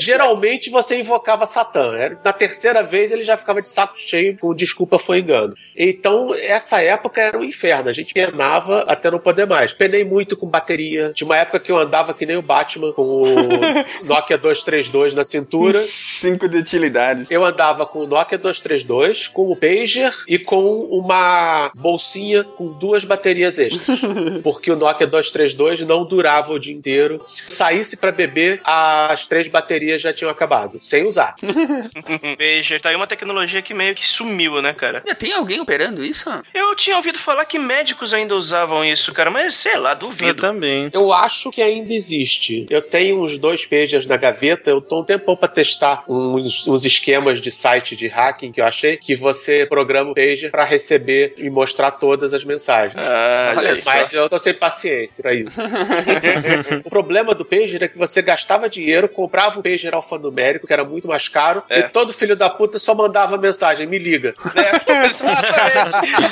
[0.00, 1.94] Geralmente você invocava Satã.
[1.96, 5.54] Era- Na terceira vez ele já ficava de saco cheio com desculpa foi engano.
[5.76, 7.88] Então, essa época era um inferno.
[7.88, 9.72] A gente penava até não poder mais.
[9.72, 11.12] Penei muito com bateria.
[11.14, 13.24] Tinha uma época que eu andava que nem o Batman, com o
[14.04, 15.78] Nokia 232 na cintura.
[15.80, 17.26] Cinco de utilidades.
[17.30, 23.04] Eu andava com o Nokia 232, com o pager e com uma bolsinha com duas
[23.04, 23.98] baterias extras.
[24.42, 27.22] porque o Nokia 232 não durava o dia inteiro.
[27.26, 31.34] Se saísse pra beber, as três baterias já tinham acabado, sem usar.
[32.38, 34.98] Veja, tá aí uma tecnologia que meio que sumiu, né, cara?
[34.98, 36.28] Ainda Tem alguém operando isso?
[36.54, 40.40] Eu tinha ouvido falar que médicos ainda usavam isso, cara, mas sei lá, Eu duvido.
[40.40, 40.90] também.
[40.92, 42.66] Eu acho que ainda existe.
[42.70, 44.70] Eu tenho uns dois pagers na gaveta.
[44.70, 48.64] Eu tô um tempão pra testar uns, uns esquemas de site de hacking que eu
[48.64, 52.96] achei que você programa o pager pra receber e mostrar todas as mensagens.
[52.96, 53.78] Ah, Olha.
[53.84, 55.60] Mas eu tô sem paciência pra isso.
[56.84, 60.84] o problema do pager é que você gastava dinheiro, comprava um pager alfanumérico, que era
[60.84, 61.80] muito mais caro, É.
[61.80, 64.34] e todo filho da puta só mandava mensagem, me liga.
[64.54, 66.28] É, exatamente.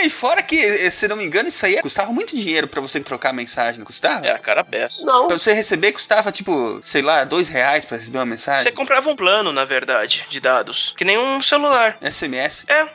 [0.00, 2.80] É, e fora que, eh, se não me engano, isso aí custava muito dinheiro pra
[2.80, 4.26] você trocar mensagem, não custava?
[4.26, 5.04] É a cara beça.
[5.04, 5.28] Não.
[5.28, 8.62] Pra você receber, custava, tipo, sei lá, dois reais pra receber uma mensagem.
[8.62, 10.94] Você comprava um plano, na verdade, de dados.
[10.96, 11.98] Que nem um celular.
[12.00, 12.64] SMS.
[12.66, 12.86] É,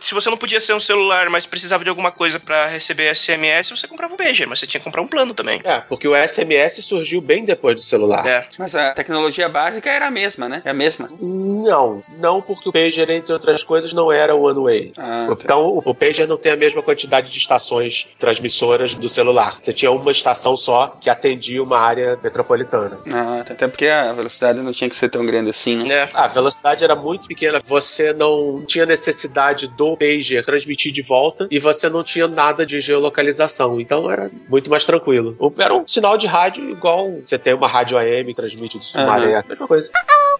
[0.00, 3.70] se você não podia ser um celular, mas precisava de alguma coisa pra receber SMS,
[3.70, 5.60] você comprava um pager, mas você tinha que comprar um plano também.
[5.62, 8.26] É, porque o SMS surgiu bem depois do celular.
[8.26, 8.48] É.
[8.58, 10.62] Mas a tecnologia básica era a mesma, né?
[10.64, 11.08] É a mesma.
[11.20, 14.92] Não, não porque o pager, entre outras coisas, não era one way.
[14.98, 15.36] Ah, tá.
[15.40, 19.56] Então, o, o pager não tem a mesma quantidade de estações transmissoras do celular.
[19.60, 22.98] Você tinha uma estação só que atendia uma área metropolitana.
[23.10, 25.94] Ah, até porque a velocidade não tinha que ser tão grande assim, né?
[25.94, 26.08] É.
[26.14, 31.58] A velocidade era muito pequena, você não tinha necessidade do pager transmitir de volta e
[31.58, 35.36] você não tinha nada de geolocalização, então era muito mais tranquilo.
[35.58, 39.44] Era um sinal de rádio igual você tem uma rádio AM, transmite do Sumaré, a
[39.46, 39.90] mesma coisa.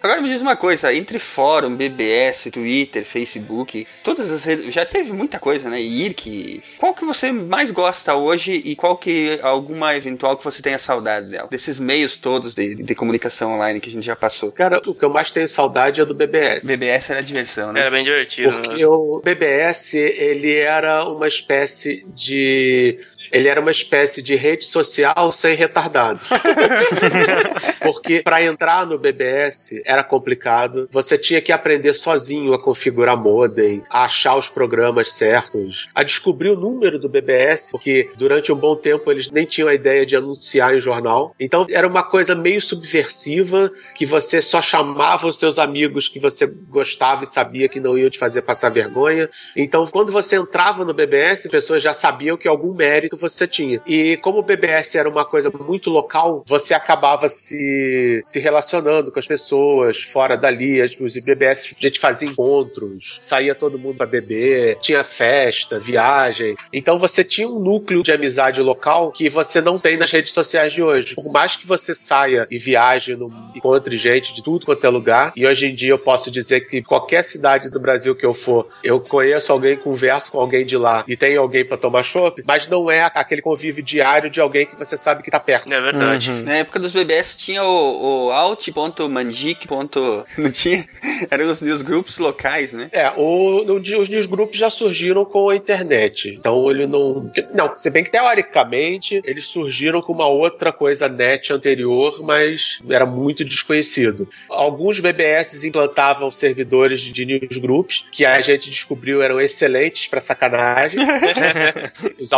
[0.01, 5.13] Agora me diz uma coisa, entre fórum, BBS, Twitter, Facebook, todas as redes, já teve
[5.13, 5.81] muita coisa, né?
[6.07, 10.79] IRC, qual que você mais gosta hoje e qual que alguma eventual que você tenha
[10.79, 11.49] saudade dela?
[11.51, 14.53] Desses meios todos de, de comunicação online que a gente já passou.
[14.53, 16.67] Cara, o que eu mais tenho saudade é do BBS.
[16.67, 17.81] BBS era diversão, né?
[17.81, 18.51] Era bem divertido.
[18.51, 18.63] né?
[18.63, 22.99] Porque o BBS, ele era uma espécie de.
[23.33, 26.21] Ele era uma espécie de rede social sem retardado.
[27.83, 30.89] Porque para entrar no BBS era complicado.
[30.91, 36.51] Você tinha que aprender sozinho a configurar modem, a achar os programas certos, a descobrir
[36.51, 40.17] o número do BBS, porque durante um bom tempo eles nem tinham a ideia de
[40.17, 41.33] anunciar em jornal.
[41.39, 46.47] Então era uma coisa meio subversiva que você só chamava os seus amigos que você
[46.69, 49.29] gostava e sabia que não iam te fazer passar vergonha.
[49.57, 53.81] Então, quando você entrava no BBS, as pessoas já sabiam que algum mérito você tinha.
[53.87, 59.19] E como o BBS era uma coisa muito local, você acabava se, se relacionando com
[59.19, 60.81] as pessoas fora dali.
[60.83, 66.57] Os BBS a gente fazia encontros, saía todo mundo pra beber, tinha festa, viagem.
[66.73, 70.73] Então você tinha um núcleo de amizade local que você não tem nas redes sociais
[70.73, 71.15] de hoje.
[71.15, 75.33] Por mais que você saia e viaje, no, encontre gente de tudo quanto é lugar,
[75.37, 78.69] e hoje em dia eu posso dizer que qualquer cidade do Brasil que eu for,
[78.83, 82.67] eu conheço alguém, converso com alguém de lá e tem alguém pra tomar chopp, mas
[82.67, 85.73] não é aquele convívio diário de alguém que você sabe que tá perto.
[85.73, 86.31] É verdade.
[86.31, 86.43] Uhum.
[86.43, 89.67] Na época dos BBS tinha o, o alt.mandic.
[90.39, 90.87] Não tinha?
[91.31, 92.89] Eram os, grupos locais, né?
[92.93, 96.29] É, o, o- os newsgroups já surgiram com a internet.
[96.39, 97.31] Então ele não.
[97.55, 103.07] Não, se bem que teoricamente eles surgiram com uma outra coisa net anterior, mas era
[103.07, 104.29] muito desconhecido.
[104.51, 110.99] Alguns BBS implantavam servidores de newsgroups que a gente descobriu eram excelentes pra sacanagem.
[112.19, 112.33] os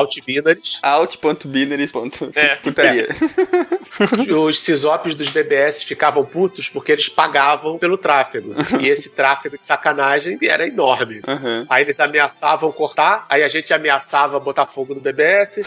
[0.60, 0.78] altbinaries.
[0.82, 2.32] Alt.binaries.putaria.
[2.34, 2.56] É.
[2.56, 3.08] Putaria.
[4.38, 8.54] Os CISOPs dos BBS ficavam putos porque eles pagavam pelo tráfego.
[8.80, 11.20] E esse tráfego de sacanagem era enorme.
[11.26, 11.66] Aham.
[11.68, 15.62] Aí eles ameaçavam cortar, aí a gente ameaçava botar fogo no BBS,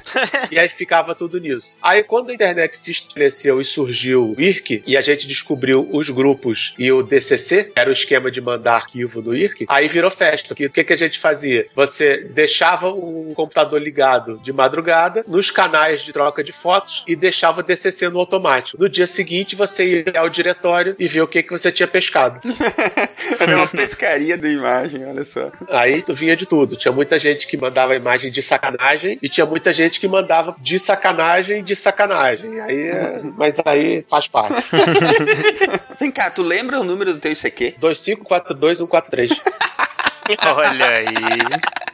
[0.50, 1.76] e aí ficava tudo nisso.
[1.82, 6.08] Aí quando a internet se estabeleceu e surgiu o IRC, e a gente descobriu os
[6.10, 10.52] grupos e o DCC, era o esquema de mandar arquivo do IRC, aí virou festa.
[10.52, 11.66] O que, que, que a gente fazia?
[11.74, 17.60] Você deixava o computador ligado de madrugada nos canais de troca de fotos e deixava
[17.60, 18.80] o DCC no automático.
[18.80, 22.40] No dia seguinte, você ia ao diretório e ver o que, que você tinha pescado.
[23.38, 25.50] Era uma pescaria da imagem, olha só.
[25.70, 26.76] Aí tu vinha de tudo.
[26.76, 30.78] Tinha muita gente que mandava imagem de sacanagem e tinha muita gente que mandava de
[30.78, 32.60] sacanagem de sacanagem.
[32.60, 34.64] Aí, é- mas aí faz parte.
[35.98, 37.74] Vem cá, tu lembra o número do teu ICQ?
[37.80, 39.30] 2542143.
[40.54, 41.93] Olha aí.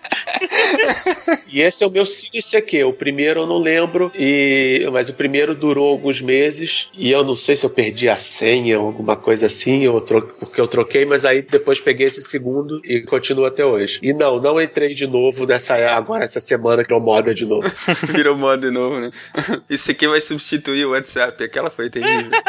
[1.53, 2.85] E esse é o meu CQ.
[2.85, 7.37] O primeiro eu não lembro, e mas o primeiro durou alguns meses e eu não
[7.37, 10.23] sei se eu perdi a senha ou alguma coisa assim, ou tro...
[10.39, 13.99] porque eu troquei, mas aí depois peguei esse segundo e continuo até hoje.
[14.03, 17.71] E não, não entrei de novo nessa agora essa semana que é moda de novo.
[18.15, 19.11] Virou moda de novo, né?
[19.71, 21.43] ICQ vai substituir o WhatsApp.
[21.43, 22.31] Aquela foi terrível.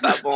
[0.00, 0.34] Tá bom.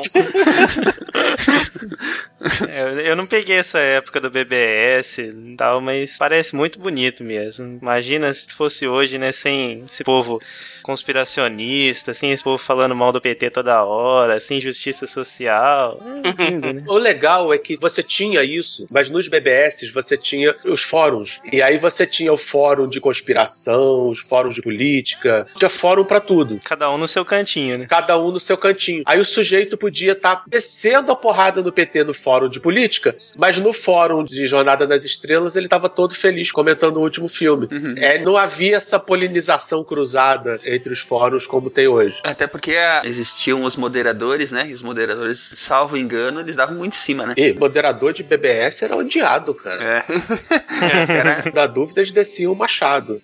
[2.68, 7.03] É, eu- eu não peguei essa época do BBS e tal, mas parece muito bonito
[7.22, 7.78] mesmo.
[7.80, 10.40] Imagina se fosse hoje, né, sem esse povo
[10.82, 15.98] conspiracionista, sem esse povo falando mal do PT toda hora, sem justiça social.
[16.38, 16.84] É lindo, né?
[16.86, 21.40] O legal é que você tinha isso, mas nos BBS você tinha os fóruns.
[21.50, 26.20] E aí você tinha o fórum de conspiração, os fóruns de política, tinha fórum pra
[26.20, 26.60] tudo.
[26.62, 27.86] Cada um no seu cantinho, né?
[27.88, 29.02] Cada um no seu cantinho.
[29.06, 33.58] Aí o sujeito podia estar descendo a porrada no PT no fórum de política, mas
[33.58, 37.68] no fórum de Jornada nas Estrelas ele estava todo feliz comentando o último filme.
[37.98, 42.18] É, não havia essa polinização cruzada entre os fóruns como tem hoje.
[42.24, 44.68] Até porque ah, existiam os moderadores, né?
[44.68, 47.34] E os moderadores, salvo engano, eles davam muito em cima, né?
[47.36, 49.82] E moderador de BBS era odiado, cara.
[49.84, 50.04] É.
[51.12, 53.20] Era- Da dúvida, eles desciam o machado.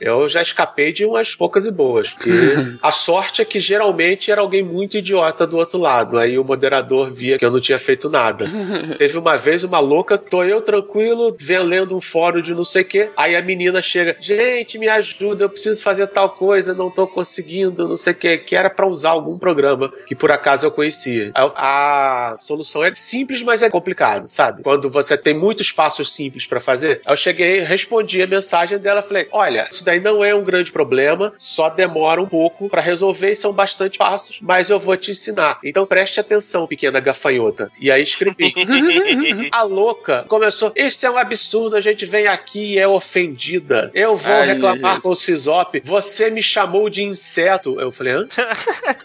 [0.00, 2.10] Eu já escapei de umas poucas e boas.
[2.10, 2.30] Porque
[2.82, 6.18] a sorte é que geralmente era alguém muito idiota do outro lado.
[6.18, 8.46] Aí o moderador via que eu não tinha feito nada.
[8.98, 12.82] Teve uma vez uma louca, tô eu tranquilo, vendo lendo um fórum de não sei
[12.82, 13.10] o quê.
[13.16, 17.86] Aí a menina chega, gente, me ajuda, eu preciso fazer tal coisa, não tô conseguindo,
[17.88, 18.38] não sei o quê.
[18.38, 21.32] Que era pra usar algum programa que por acaso eu conhecia.
[21.36, 24.62] Eu- A solução é simples, mas é complicado, sabe?
[24.62, 27.00] Quando você tem muitos passos simples pra fazer.
[27.04, 30.70] Aí eu cheguei, respondi a mensagem dela, falei: olha, isso daí não é um grande
[30.70, 35.10] problema, só demora um pouco pra resolver e são bastante passos, mas eu vou te
[35.10, 35.58] ensinar.
[35.64, 37.72] Então preste atenção, pequena gafanhota.
[37.80, 38.54] E aí escrevi.
[39.50, 43.90] A louca começou: Isso é um absurdo, a gente vem aqui e é ofendida.
[43.92, 45.02] Eu vou Ai, reclamar gente.
[45.02, 45.82] com o Cisop.
[45.84, 47.80] Você me chamou de inseto.
[47.80, 48.28] Eu falei: hã?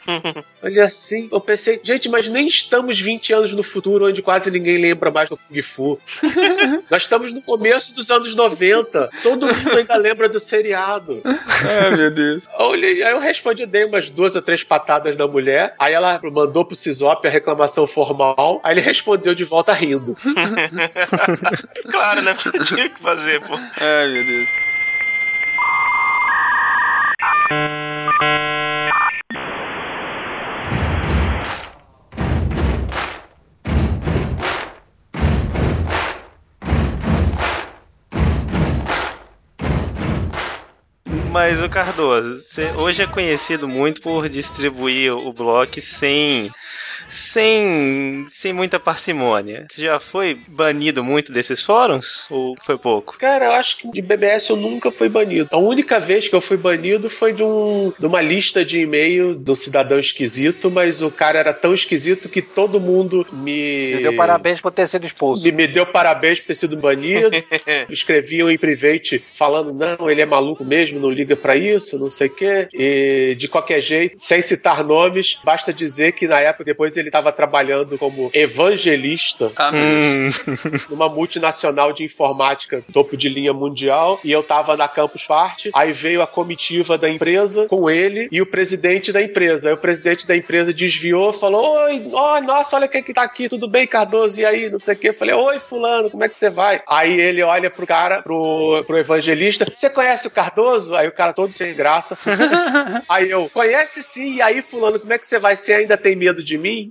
[0.62, 4.78] Olha assim, eu pensei, gente, mas nem estamos 20 anos no futuro onde quase ninguém
[4.78, 6.00] lembra mais do Kung Fu.
[6.90, 9.10] Nós estamos no começo dos anos 90.
[9.24, 10.75] Todo mundo ainda lembra do seriado.
[10.76, 12.48] Ai, meu Deus.
[12.60, 15.74] Eu olhei- Aí eu respondi, dei umas duas ou três patadas na mulher.
[15.80, 18.60] Aí ela mandou pro Cisop a reclamação formal.
[18.64, 20.16] Aí ele respondeu de volta rindo.
[21.92, 22.34] Claro, né?
[22.34, 23.54] Porque tinha que fazer, pô.
[23.56, 24.48] Ai, meu Deus.
[41.36, 46.50] Mas o Cardoso, você hoje é conhecido muito por distribuir o bloco sem
[47.10, 49.66] sem sem muita parcimônia.
[49.70, 53.18] Você já foi banido muito desses fóruns ou foi pouco?
[53.18, 55.50] Cara, eu acho que de BBS eu nunca fui banido.
[55.52, 59.36] A única vez que eu fui banido foi de, um, de uma lista de e-mail
[59.36, 63.96] do cidadão esquisito, mas o cara era tão esquisito que todo mundo me.
[63.96, 65.44] Me deu parabéns por ter sido expulso.
[65.44, 67.30] Me, me deu parabéns por ter sido banido.
[67.90, 72.28] Escreviam em private falando: não, ele é maluco mesmo, não liga pra isso, não sei
[72.28, 72.68] o quê.
[72.74, 77.32] E de qualquer jeito, sem citar nomes, basta dizer que na época depois ele estava
[77.32, 79.72] trabalhando como evangelista Ah.
[79.74, 80.30] Hum,
[80.90, 85.70] numa multinacional de informática topo de linha mundial e eu tava na Campus Party.
[85.74, 89.70] Aí veio a comitiva da empresa com ele e o presidente da empresa.
[89.70, 93.50] Aí o presidente da empresa desviou, falou: Oi, ó, nossa, olha quem que tá aqui,
[93.50, 94.40] tudo bem, Cardoso?
[94.40, 95.10] E aí, não sei o quê.
[95.10, 96.82] Eu falei: Oi, Fulano, como é que você vai?
[96.88, 100.96] Aí ele olha pro cara, pro, pro evangelista: Você conhece o Cardoso?
[100.96, 102.18] Aí o cara todo sem graça.
[103.10, 104.36] aí eu: Conhece sim.
[104.36, 105.56] E aí, Fulano, como é que você vai?
[105.56, 106.85] Você ainda tem medo de mim?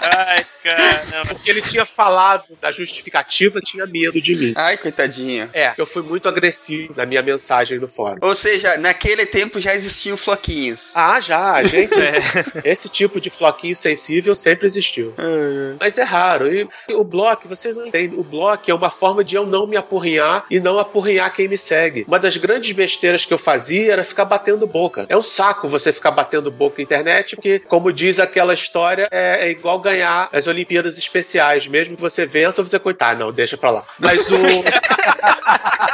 [0.00, 1.34] Ai, caramba.
[1.34, 4.52] Porque ele tinha falado da justificativa, tinha medo de mim.
[4.56, 5.50] Ai, coitadinho.
[5.52, 8.18] É, eu fui muito agressivo na minha mensagem no fórum.
[8.22, 10.90] Ou seja, naquele tempo já existiam floquinhos.
[10.94, 11.94] Ah, já, gente.
[12.64, 15.14] Esse tipo de floquinho sensível sempre existiu.
[15.78, 16.52] Mas é raro.
[16.52, 18.14] E o bloco, você não entende.
[18.16, 21.58] O bloco é uma forma de eu não me apurrinhar e não apurrinhar quem me
[21.58, 22.04] segue.
[22.06, 25.06] Uma das grandes besteiras que eu fazia era ficar batendo boca.
[25.08, 29.46] É um saco você ficar batendo boca na internet, porque, como diz aquela história, é,
[29.46, 31.66] é igual ganhar as Olimpíadas Especiais.
[31.66, 33.20] Mesmo que você vença, você coitado.
[33.20, 33.84] Não, deixa pra lá.
[33.98, 34.36] Mas o.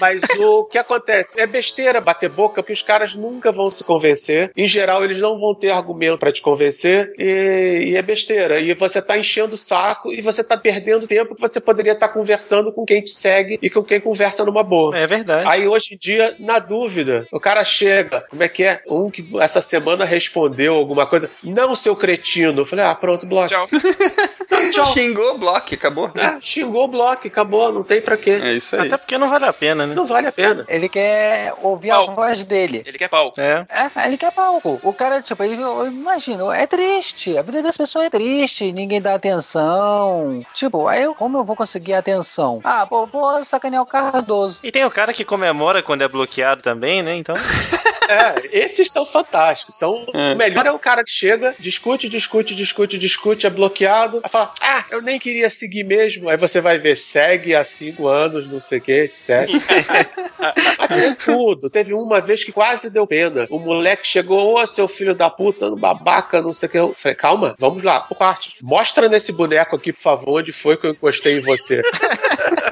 [0.00, 1.38] Mas o que acontece?
[1.40, 4.50] É besteira bater boca, porque os caras nunca vão se convencer.
[4.56, 7.12] Em geral, eles não vão ter argumento pra te convencer.
[7.18, 8.58] E, e é besteira.
[8.58, 12.08] E você tá enchendo o saco e você tá perdendo tempo que você poderia estar
[12.08, 14.96] conversando com quem te segue e com quem conversa numa boa.
[14.96, 15.46] é verdade.
[15.46, 18.80] Aí hoje em dia, na dúvida, o cara chega, como é que é?
[18.86, 22.60] Um que essa semana respondeu alguma coisa, não, seu cretino.
[22.60, 23.48] Eu falei, ah, pronto, bloco.
[23.48, 23.68] Tchau.
[24.72, 24.92] Tchau.
[24.92, 26.10] Xingou o bloco, acabou.
[26.14, 28.38] É, xingou o bloco, acabou, não tem pra quê.
[28.42, 28.88] É isso aí.
[28.88, 29.94] Até porque não vale a pena, né?
[29.94, 30.64] Não vale a pena.
[30.68, 32.14] Ele quer ouvir a Pau.
[32.14, 32.82] voz dele.
[32.84, 33.32] Ele quer pau.
[33.38, 33.64] É.
[33.70, 34.78] É, ele quer palco.
[34.82, 35.54] O cara, tipo, ele,
[35.86, 37.36] imagino, é triste.
[37.38, 40.44] A vida das pessoas é triste, ninguém dá atenção.
[40.54, 42.60] Tipo, aí como eu vou conseguir atenção?
[42.64, 44.60] Ah, pô, vou sacanear o Cardoso.
[44.62, 47.16] E tem o cara que comemora quando é bloqueado também, né?
[47.16, 47.34] Então.
[48.10, 49.76] É, esses são fantásticos.
[49.80, 50.04] São...
[50.12, 50.34] É.
[50.34, 54.20] O melhor é o cara que chega, discute, discute, discute, discute, é bloqueado.
[54.22, 56.28] Aí fala, ah, eu nem queria seguir mesmo.
[56.28, 59.48] Aí você vai ver, segue há cinco anos, não sei o que, etc.
[60.86, 61.70] Tem tudo.
[61.70, 63.46] Teve uma vez que quase deu pena.
[63.48, 66.78] O moleque chegou, ô, seu filho da puta, babaca, não sei o que.
[66.78, 68.56] Eu falei, calma, vamos lá, por parte.
[68.60, 71.80] Mostra nesse boneco aqui, por favor, onde foi que eu encostei em você.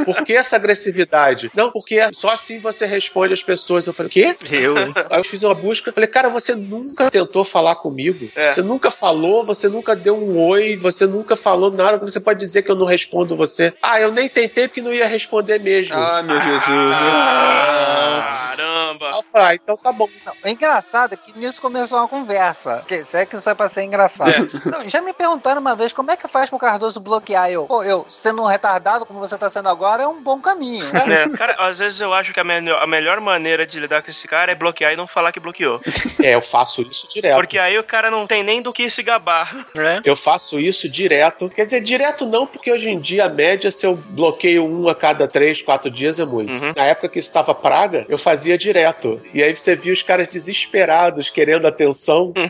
[0.05, 1.51] Por que essa agressividade?
[1.55, 3.87] Não, porque só assim você responde às pessoas.
[3.87, 4.37] Eu falei, o quê?
[4.51, 4.77] Eu.
[4.77, 8.31] Aí eu fiz uma busca, falei, cara, você nunca tentou falar comigo?
[8.35, 8.53] É.
[8.53, 12.63] Você nunca falou, você nunca deu um oi, você nunca falou nada, você pode dizer
[12.63, 13.73] que eu não respondo você.
[13.83, 15.95] Ah, eu nem tentei porque não ia responder mesmo.
[15.97, 16.97] Ah, meu Jesus.
[17.01, 18.55] Ah.
[18.99, 19.17] Caramba.
[19.17, 20.09] Aí eu falei, ah, então tá bom.
[20.27, 22.85] Não, é engraçado que nisso começou uma conversa.
[22.87, 24.29] Que, se é que isso é pra ser engraçado.
[24.67, 27.67] Não, já me perguntaram uma vez como é que faz pro Cardoso bloquear eu.
[27.67, 30.87] Pô, eu, sendo um retardado como você tá sendo agora, é um bom caminho.
[30.97, 34.11] É, cara, às vezes eu acho que a, me- a melhor maneira de lidar com
[34.11, 35.81] esse cara é bloquear e não falar que bloqueou.
[36.23, 37.37] É, eu faço isso direto.
[37.37, 39.67] Porque aí o cara não tem nem do que se gabar.
[39.79, 40.01] É.
[40.05, 41.49] Eu faço isso direto.
[41.49, 44.95] Quer dizer, direto não, porque hoje em dia a média, se eu bloqueio um a
[44.95, 46.59] cada três, quatro dias, é muito.
[46.61, 46.73] Uhum.
[46.77, 48.88] Na época que estava praga, eu fazia direto.
[49.35, 52.33] E aí você via os caras desesperados, querendo atenção.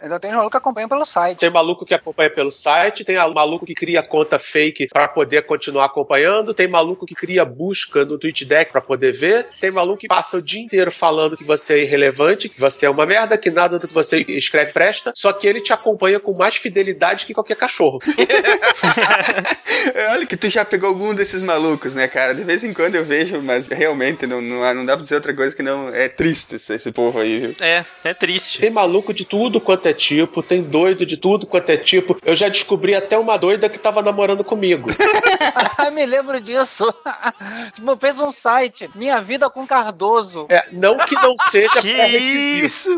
[0.00, 1.38] Ainda tem maluco que acompanha pelo site.
[1.38, 5.86] Tem maluco que acompanha pelo site, tem maluco que cria conta fake pra poder continuar
[5.86, 10.36] acompanhando, tem maluco que cria busca no TweetDeck pra poder ver, tem maluco que passa
[10.36, 13.78] o dia inteiro falando que você é irrelevante, que você é uma merda, que nada
[13.78, 17.56] do que você escreve presta, só que ele te acompanha com mais fidelidade que qualquer
[17.56, 17.98] cachorro.
[19.94, 22.34] É, Olha que tu já pegou algum desses malucos, né, cara?
[22.34, 25.34] De vez em quando eu vejo, mas realmente não, não, não dá pra dizer outra
[25.34, 25.88] coisa que não.
[25.88, 27.56] É triste esse, esse povo aí, viu?
[27.60, 28.58] É, é triste.
[28.60, 32.18] Tem maluco de tudo quanto é tipo, tem doido de tudo quanto é tipo.
[32.24, 34.88] Eu já descobri até uma doida que tava namorando comigo.
[35.92, 36.84] Me lembro disso.
[37.74, 40.46] Tipo, fez um site, Minha Vida com Cardoso.
[40.48, 42.66] É, não que não seja Que pré-requisito.
[42.66, 42.96] isso?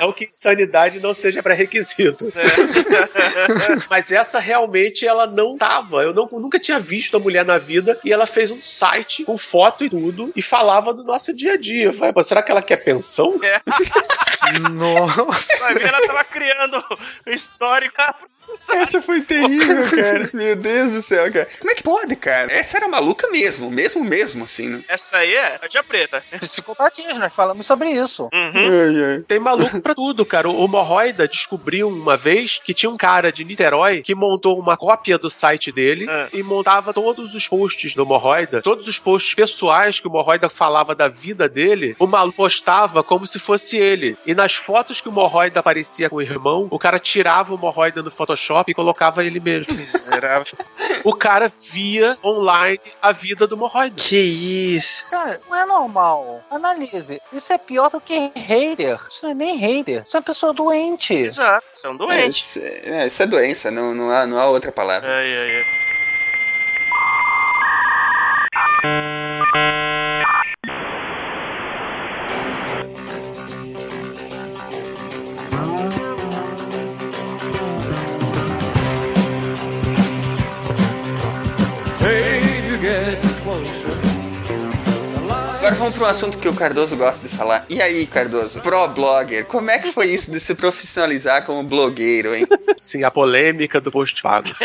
[0.00, 2.32] Não que insanidade não seja pré-requisito.
[3.90, 6.02] Mas essa realmente ela não tava.
[6.02, 9.36] Eu não- nunca tinha visto a mulher na vida e ela fez um site com
[9.36, 11.84] foto e tudo e falava do nosso dia a dia.
[11.86, 13.38] Eu falei, "Pô, será que ela quer pensão?
[14.72, 15.58] Nossa.
[15.60, 16.76] Vai ver, ela tava criando
[17.26, 17.94] o histórico.
[18.72, 20.30] Essa foi terrível, cara.
[20.32, 21.48] Meu Deus do céu, cara.
[21.58, 22.52] Como é que pode, cara?
[22.52, 24.84] Essa era maluca mesmo, mesmo, mesmo, assim, né?
[24.88, 26.22] Essa aí é a tia preta.
[26.40, 28.28] Psicopatia, nós falamos sobre isso.
[28.32, 28.52] Uhum.
[28.54, 29.18] Ai, ai.
[29.26, 30.48] Tem maluco pra tudo, cara.
[30.48, 35.18] O Morroida descobriu uma vez que tinha um cara de Niterói que montou uma cópia
[35.18, 36.28] do site dele Ah.
[36.32, 40.94] e montava todos os posts do Morroida, todos os posts pessoais que o Morroida falava
[40.94, 44.16] da vida dele, o maluco postava como se fosse ele.
[44.26, 48.02] E nas fotos que o Morroida aparecia com o irmão, o cara tirava o Morroida
[48.02, 49.74] no Photoshop e colocava ele mesmo.
[49.74, 50.56] Miserável.
[51.04, 53.96] o cara via online a vida do Morroida.
[53.96, 54.16] Que
[54.76, 55.04] isso?
[55.10, 56.42] Cara, não é normal.
[56.50, 57.20] Analise.
[57.32, 58.98] Isso é pior do que hater.
[59.10, 60.02] Isso não é nem hater.
[60.04, 61.14] Isso é uma pessoa doente.
[61.14, 62.40] Exato, você é um É, doente.
[62.40, 65.08] isso, é, isso é doença, não, não, há, não há outra palavra.
[65.08, 65.64] Ai, ai, ai.
[85.66, 87.64] कर vamos para um assunto que o Cardoso gosta de falar.
[87.68, 88.60] E aí, Cardoso?
[88.60, 92.44] Pro blogger, como é que foi isso de se profissionalizar como blogueiro, hein?
[92.76, 94.48] Sim, a polêmica do post pago.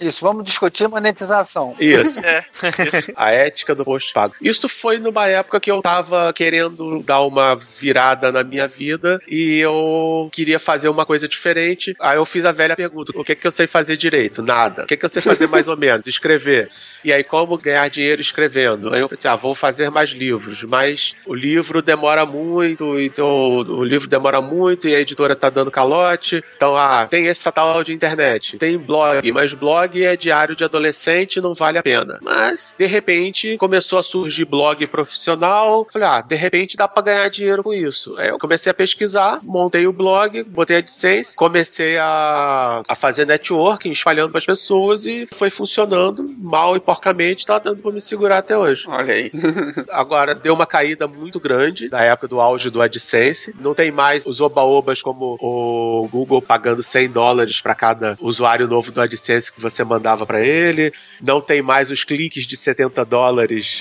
[0.00, 1.74] Isso, vamos discutir monetização.
[1.78, 2.20] Isso.
[2.20, 2.44] É,
[2.86, 3.12] isso.
[3.16, 4.34] A ética do post pago.
[4.40, 9.58] Isso foi numa época que eu tava querendo dar uma virada na minha vida e
[9.58, 11.94] eu queria fazer uma coisa diferente.
[12.00, 14.42] Aí eu fiz a velha pergunta: o que que eu sei fazer direito?
[14.42, 14.82] Nada.
[14.82, 16.06] O que que eu sei fazer mais ou menos?
[16.06, 16.70] Escrever.
[17.04, 18.92] E aí, como ganhar dinheiro escrevendo?
[18.92, 23.84] Aí eu pensei, ah, vou fazer mais livros, mas o livro demora muito, então o
[23.84, 26.42] livro demora muito e a editora tá dando calote.
[26.56, 31.40] Então, ah, tem essa tal de internet, tem blog, mas blog é diário de adolescente,
[31.40, 32.18] não vale a pena.
[32.22, 35.86] Mas, de repente, começou a surgir blog profissional.
[35.92, 38.16] Falei, ah, de repente dá pra ganhar dinheiro com isso.
[38.18, 43.26] Aí eu comecei a pesquisar, montei o blog, botei a AdSense, comecei a, a fazer
[43.26, 48.00] networking, espalhando para as pessoas e foi funcionando mal e porcamente, tá dando pra me
[48.00, 48.86] segurar até hoje.
[49.02, 49.30] Olha aí.
[49.90, 53.54] Agora, deu uma caída muito grande na época do auge do AdSense.
[53.60, 58.90] Não tem mais os oba-obas como o Google pagando 100 dólares para cada usuário novo
[58.92, 60.92] do AdSense que você mandava para ele.
[61.20, 63.78] Não tem mais os cliques de 70 dólares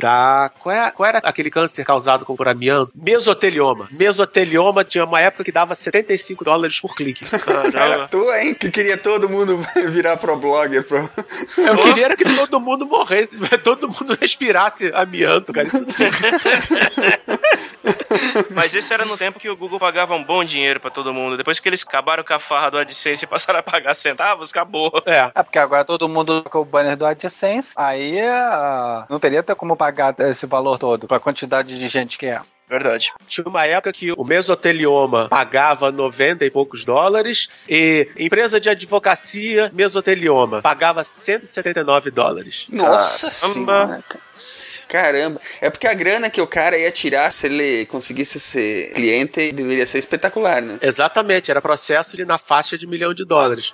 [0.00, 0.50] da.
[0.62, 2.92] Qual, é- qual era aquele câncer causado com por amianto?
[2.94, 3.88] Mesotelioma.
[3.92, 7.24] Mesotelioma tinha uma época que dava 75 dólares por clique.
[7.32, 8.08] Era Caramba.
[8.08, 8.54] tu, hein?
[8.54, 9.58] Que queria todo mundo
[9.90, 10.84] virar pro blogger.
[10.84, 11.08] Pro...
[11.56, 14.51] Eu queria era que todo mundo morresse, todo mundo respirasse
[14.94, 15.66] amianto, cara.
[15.66, 16.04] Isso sim.
[18.54, 21.36] Mas isso era no tempo que o Google pagava um bom dinheiro pra todo mundo.
[21.36, 24.90] Depois que eles acabaram com a farra do AdSense e passaram a pagar centavos, acabou.
[25.06, 25.30] É.
[25.34, 29.54] É porque agora todo mundo com o banner do AdSense, aí ah, não teria até
[29.54, 32.40] como pagar esse valor todo pra quantidade de gente que é.
[32.68, 33.12] Verdade.
[33.26, 39.70] Tinha uma época que o mesotelioma pagava 90 e poucos dólares e empresa de advocacia
[39.74, 42.64] mesotelioma pagava 179 dólares.
[42.70, 43.86] Nossa Caramba.
[43.86, 44.04] senhora.
[44.92, 45.40] Caramba.
[45.58, 49.86] É porque a grana que o cara ia tirar se ele conseguisse ser cliente deveria
[49.86, 50.78] ser espetacular, né?
[50.82, 53.70] Exatamente, era processo de na faixa de milhão de dólares.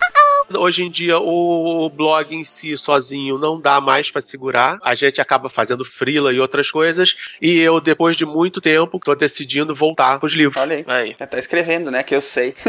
[0.57, 4.79] Hoje em dia, o, blog em si sozinho não dá mais pra segurar.
[4.83, 7.17] A gente acaba fazendo freela e outras coisas.
[7.41, 10.61] E eu, depois de muito tempo, tô decidindo voltar pros livros.
[10.61, 10.85] Olha aí.
[10.87, 11.17] Aí.
[11.19, 12.03] Já tá escrevendo, né?
[12.03, 12.55] Que eu sei.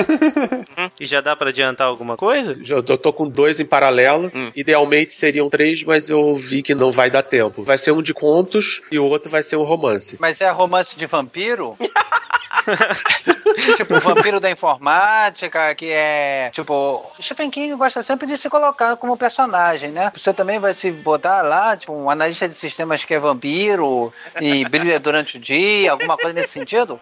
[0.99, 2.57] E já dá pra adiantar alguma coisa?
[2.67, 4.31] Eu tô, tô com dois em paralelo.
[4.33, 4.51] Hum.
[4.55, 7.63] Idealmente seriam três, mas eu vi que não vai dar tempo.
[7.63, 10.17] Vai ser um de contos e o outro vai ser um romance.
[10.19, 11.75] Mas é romance de vampiro?
[13.77, 16.51] tipo, o vampiro da informática, que é.
[16.53, 20.11] Tipo, Stephen King gosta sempre de se colocar como personagem, né?
[20.15, 24.63] Você também vai se botar lá, tipo, um analista de sistemas que é vampiro e
[24.69, 26.99] brilha durante o dia, alguma coisa nesse sentido?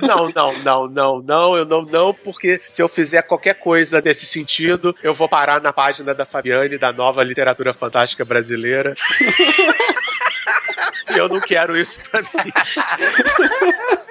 [0.00, 4.26] Não, não, não, não, não, eu não, não, porque se eu fizer qualquer coisa nesse
[4.26, 8.94] sentido, eu vou parar na página da Fabiane, da nova literatura fantástica brasileira.
[11.10, 12.28] E eu não quero isso pra mim.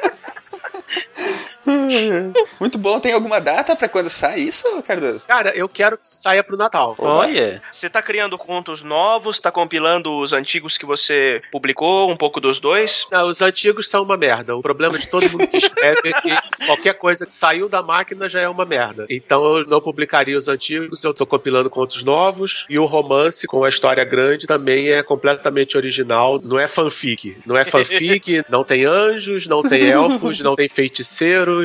[2.59, 2.99] Muito bom.
[2.99, 5.27] Tem alguma data pra quando sai isso, Cardoso?
[5.27, 6.95] Cara, eu quero que saia pro Natal.
[6.97, 7.61] Olha.
[7.71, 12.59] Você tá criando contos novos, tá compilando os antigos que você publicou, um pouco dos
[12.59, 13.07] dois.
[13.11, 14.55] Não, os antigos são uma merda.
[14.55, 18.29] O problema de todo mundo que escreve é que qualquer coisa que saiu da máquina
[18.29, 19.05] já é uma merda.
[19.09, 22.65] Então eu não publicaria os antigos, eu tô compilando contos novos.
[22.69, 26.39] E o romance com a história grande também é completamente original.
[26.43, 27.37] Não é fanfic.
[27.45, 31.56] Não é fanfic, não tem anjos, não tem elfos, não tem feiticeiros,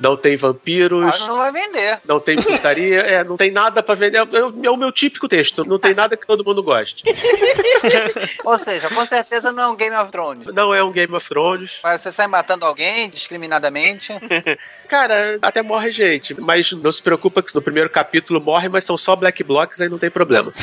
[0.00, 1.04] não tem vampiros.
[1.04, 2.00] Mas não vai vender.
[2.04, 4.18] Não tem putaria, é, não tem nada pra vender.
[4.18, 5.64] É, o- é o meu típico texto.
[5.64, 7.04] Não tem nada que todo mundo goste.
[8.44, 10.54] Ou seja, com certeza não é um Game of Thrones.
[10.54, 11.80] Não é um Game of Thrones.
[11.82, 14.08] Mas você sai matando alguém discriminadamente.
[14.88, 16.38] Cara, até morre gente.
[16.40, 19.88] Mas não se preocupa que no primeiro capítulo morre, mas são só black blocks, aí
[19.88, 20.52] não tem problema.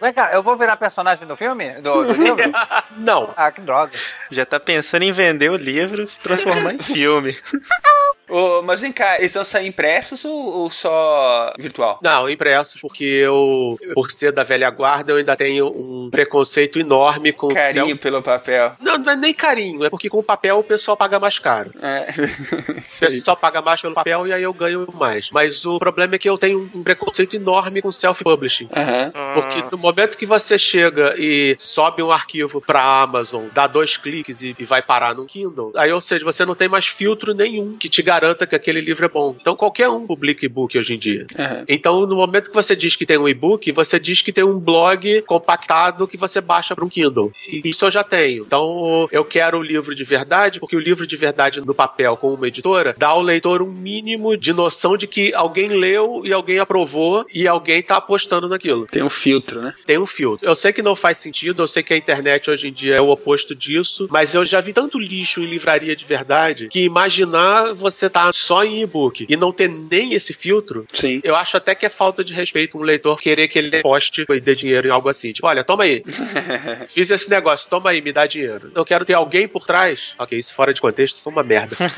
[0.00, 1.70] Vem cá, eu vou virar personagem do filme?
[1.80, 2.52] Do, do livro?
[2.96, 3.32] Não.
[3.36, 3.92] Ah, que droga.
[4.30, 7.36] Já tá pensando em vender o livro e transformar em filme.
[8.28, 11.98] Ô, mas vem cá, eles vão sair impressos ou, ou só virtual?
[12.02, 17.32] Não, impressos, porque eu, por ser da velha guarda, eu ainda tenho um preconceito enorme
[17.32, 17.98] com Carinho céu.
[17.98, 18.72] pelo papel.
[18.80, 21.70] Não, não é nem carinho, é porque com o papel o pessoal paga mais caro.
[21.80, 22.06] É.
[22.84, 25.30] O pessoal paga mais pelo papel e aí eu ganho mais.
[25.30, 28.68] Mas o problema é que eu tenho um preconceito enorme com self-publishing.
[28.74, 29.12] Aham.
[29.34, 34.42] Porque no momento que você chega e sobe um arquivo pra Amazon, dá dois cliques
[34.42, 37.76] e, e vai parar no Kindle, aí, ou seja, você não tem mais filtro nenhum
[37.78, 39.36] que te garanta que aquele livro é bom.
[39.40, 41.26] Então qualquer um publica e-book hoje em dia.
[41.36, 41.64] Aham.
[41.68, 44.58] Então, no momento que você diz que tem um e-book, você diz que tem um
[44.60, 47.32] blog compactado que você baixa para um Kindle.
[47.64, 48.44] Isso eu já tenho.
[48.44, 52.32] Então, eu quero o livro de verdade, porque o livro de verdade no papel com
[52.34, 56.58] uma editora dá ao leitor um mínimo de noção de que alguém leu e alguém
[56.58, 58.86] aprovou e alguém tá apostando naquilo.
[58.86, 59.74] Tem um filtro, né?
[59.86, 60.46] Tem um filtro.
[60.46, 63.00] Eu sei que não faz sentido, eu sei que a internet hoje em dia é
[63.00, 67.72] o oposto disso, mas eu já vi tanto lixo em livraria de verdade que imaginar
[67.74, 71.20] você tá só em e-book e não ter nem esse filtro, Sim.
[71.24, 74.40] eu acho até que é falta de respeito um leitor querer que ele poste e
[74.40, 75.32] dê dinheiro em algo assim.
[75.32, 76.02] Tipo, olha, toma aí.
[76.88, 78.70] Fiz esse negócio, toma aí, me dá dinheiro.
[78.74, 80.14] Eu quero ter alguém por trás.
[80.18, 81.76] Ok, isso fora de contexto foi uma merda.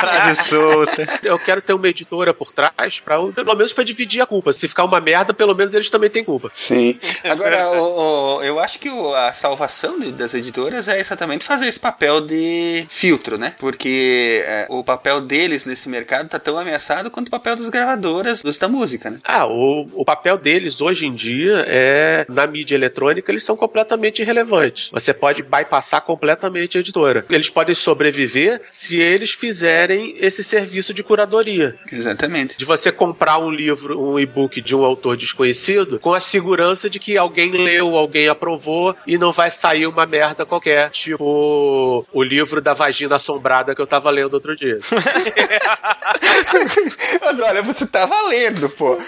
[0.00, 1.06] Frase solta.
[1.22, 4.52] Eu quero ter uma editora por trás, pra, pelo menos pra dividir a culpa.
[4.52, 6.50] Se ficar uma merda, pelo menos eles também têm culpa.
[6.54, 6.98] Sim.
[7.24, 11.68] Agora, o- o- eu acho que o- a salvação de- das editoras é exatamente fazer
[11.68, 13.54] esse papel de filtro, né?
[13.58, 18.42] Porque é, o papel deles nesse mercado tá tão ameaçado quanto o papel das gravadoras
[18.42, 19.18] dos da música, né?
[19.24, 24.20] Ah, o, o papel deles hoje em dia é, na mídia eletrônica, eles são completamente
[24.22, 24.90] irrelevantes.
[24.92, 27.24] Você pode bypassar completamente a editora.
[27.30, 31.76] Eles podem sobreviver se eles fizerem esse serviço de curadoria.
[31.90, 32.56] Exatamente.
[32.58, 36.98] De você comprar um livro, um e-book de um autor desconhecido, com a segurança de
[36.98, 40.90] que alguém leu, alguém aprovou e não vai sair uma merda qualquer.
[40.90, 44.80] Tipo o livro da vagina assombrada que eu tava lendo outro dia.
[47.20, 48.98] Mas olha, você tá valendo, pô.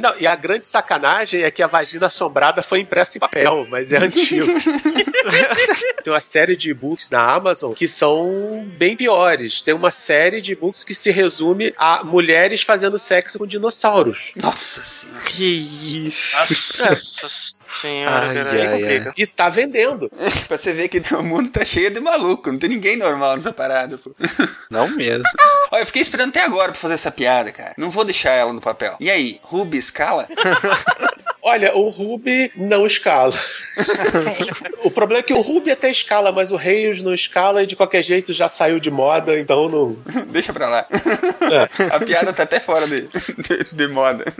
[0.00, 3.92] Não, e a grande sacanagem é que a vagina assombrada foi impressa em papel, mas
[3.92, 4.46] é antigo.
[6.02, 9.62] Tem uma série de e-books na Amazon que são bem piores.
[9.62, 14.32] Tem uma série de e-books que se resume a mulheres fazendo sexo com dinossauros.
[14.36, 15.20] Nossa senhora.
[15.24, 16.36] Que isso.
[16.38, 19.12] Nossa senhora, Ai, ai, complica.
[19.16, 20.10] E tá vendendo.
[20.48, 23.52] pra você ver que o mundo tá cheio de maluco, não tem ninguém normal nessa
[23.52, 24.14] parada, pô.
[24.70, 25.24] Não mesmo.
[25.70, 27.74] Olha, eu fiquei esperando até agora pra fazer essa piada, cara.
[27.76, 28.96] Não vou deixar ela no papel.
[29.00, 30.28] E aí, Ruby escala?
[31.44, 33.34] Olha, o Ruby não escala.
[34.84, 37.74] o problema é que o Ruby até escala, mas o Reis não escala e de
[37.74, 39.96] qualquer jeito já saiu de moda, então não.
[40.30, 40.86] Deixa pra lá.
[41.90, 44.32] A piada tá até fora de, de, de moda.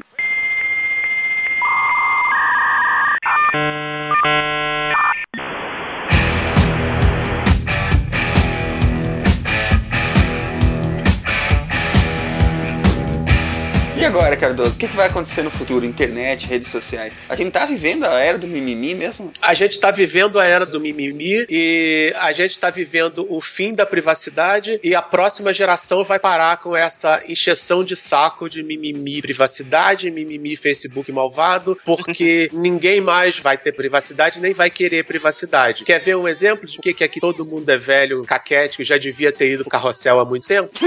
[14.12, 15.86] Agora, Cardoso, o que, que vai acontecer no futuro?
[15.86, 17.14] Internet, redes sociais.
[17.30, 19.32] A gente tá vivendo a era do mimimi mesmo?
[19.40, 23.74] A gente tá vivendo a era do mimimi e a gente tá vivendo o fim
[23.74, 29.22] da privacidade e a próxima geração vai parar com essa encheção de saco de mimimi
[29.22, 35.84] privacidade, mimimi Facebook malvado, porque ninguém mais vai ter privacidade nem vai querer privacidade.
[35.84, 39.32] Quer ver um exemplo de que, que aqui todo mundo é velho, caquético, já devia
[39.32, 40.70] ter ido pro carrossel há muito tempo?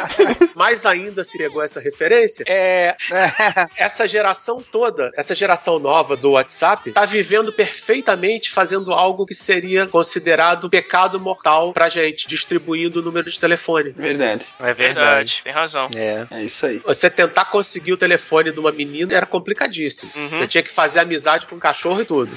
[0.56, 2.96] Mais ainda se pegou essa referência, é
[3.76, 9.86] essa geração toda, essa geração nova do WhatsApp, tá vivendo perfeitamente fazendo algo que seria
[9.86, 13.90] considerado pecado mortal pra gente, distribuindo o número de telefone.
[13.90, 14.46] Verdade.
[14.58, 15.40] É verdade.
[15.44, 15.88] Tem razão.
[15.96, 16.26] É.
[16.30, 16.80] É isso aí.
[16.84, 20.10] Você tentar conseguir o telefone de uma menina era complicadíssimo.
[20.14, 20.28] Uhum.
[20.28, 22.30] Você tinha que fazer amizade com o cachorro e tudo.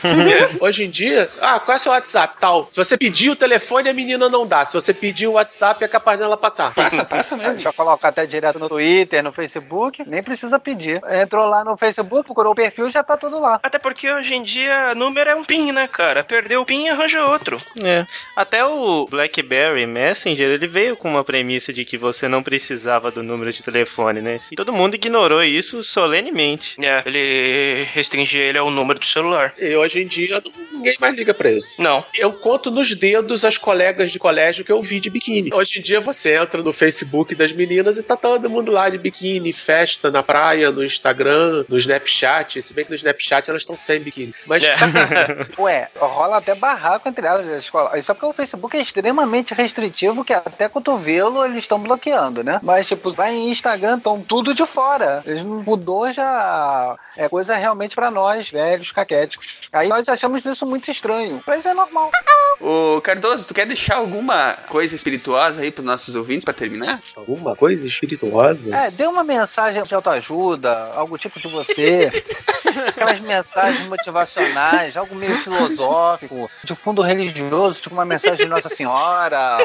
[0.60, 2.36] Hoje em dia, ah, qual é o seu WhatsApp?
[2.40, 2.68] Tal.
[2.70, 4.66] Se você pedir o telefone, a menina não dá.
[4.66, 6.74] Se você pedir o WhatsApp, é capaz dela passar.
[6.74, 7.60] Passa, passa mesmo.
[7.60, 11.02] Já colocar até direto no Twitter, no Facebook, nem precisa pedir.
[11.10, 13.60] Entrou lá no Facebook, procurou o perfil, já tá tudo lá.
[13.62, 16.24] Até porque hoje em dia número é um PIN, né, cara?
[16.24, 17.58] Perdeu o PIN, arranja outro.
[17.84, 18.06] É.
[18.36, 23.24] Até o BlackBerry Messenger, ele veio com uma premissa de que você não precisava do
[23.24, 24.40] número de telefone, né?
[24.52, 26.76] E todo mundo ignorou isso solenemente.
[26.84, 29.54] É, ele restringia ele ao número do celular.
[29.58, 30.42] E hoje em dia,
[30.72, 31.82] ninguém mais liga pra isso.
[31.82, 32.06] Não.
[32.16, 35.50] Eu conto nos dedos as colegas de colégio que eu vi de biquíni.
[35.54, 38.98] Hoje em dia você entra no Facebook das meninas e tá todo mundo lá de
[38.98, 42.62] biquíni, festa na praia, no Instagram, no Snapchat.
[42.62, 44.34] Se bem que no Snapchat elas estão sem biquíni.
[44.46, 44.76] Mas É.
[45.60, 47.98] Ué, rola até barraco entre elas da escola.
[47.98, 52.60] Isso é porque o Facebook é extremamente restritivo, que até cotovelo eles estão bloqueando, né?
[52.64, 55.24] Mas, tipo, vai em Instagram, estão tudo de fora.
[55.26, 56.96] Eles não mudou já.
[57.18, 59.48] É coisa realmente pra nós, velhos, caquéticos.
[59.72, 61.42] Aí nós achamos isso muito estranho.
[61.46, 62.12] Pra isso é normal.
[62.60, 67.02] Ô, Cardoso, tu quer deixar alguma coisa espirituosa aí pros nossos ouvintes pra terminar?
[67.16, 68.43] alguma coisa espirituosa.
[68.74, 72.10] É, dê uma mensagem de autoajuda, algo tipo de você.
[72.90, 79.58] Aquelas mensagens motivacionais, algo meio filosófico, de fundo religioso, tipo uma mensagem de Nossa Senhora.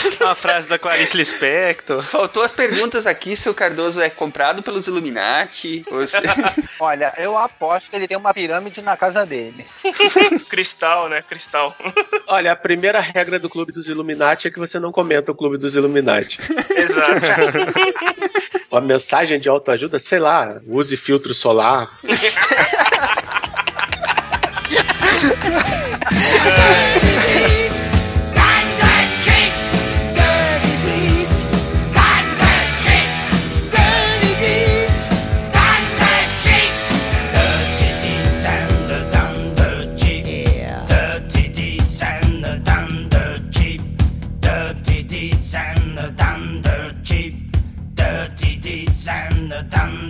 [0.20, 2.02] Uma frase da Clarice Lispector.
[2.02, 5.84] Faltou as perguntas aqui se o Cardoso é comprado pelos Illuminati.
[5.90, 6.16] Ou se...
[6.78, 9.66] Olha, eu aposto que ele tem uma pirâmide na casa dele.
[10.48, 11.22] Cristal, né?
[11.22, 11.76] Cristal.
[12.26, 15.58] Olha, a primeira regra do Clube dos Illuminati é que você não comenta o Clube
[15.58, 16.38] dos Illuminati.
[16.74, 17.20] Exato.
[18.70, 21.98] Uma mensagem de autoajuda, sei lá, use filtro solar.
[26.40, 27.06] Dirty
[49.62, 50.09] dun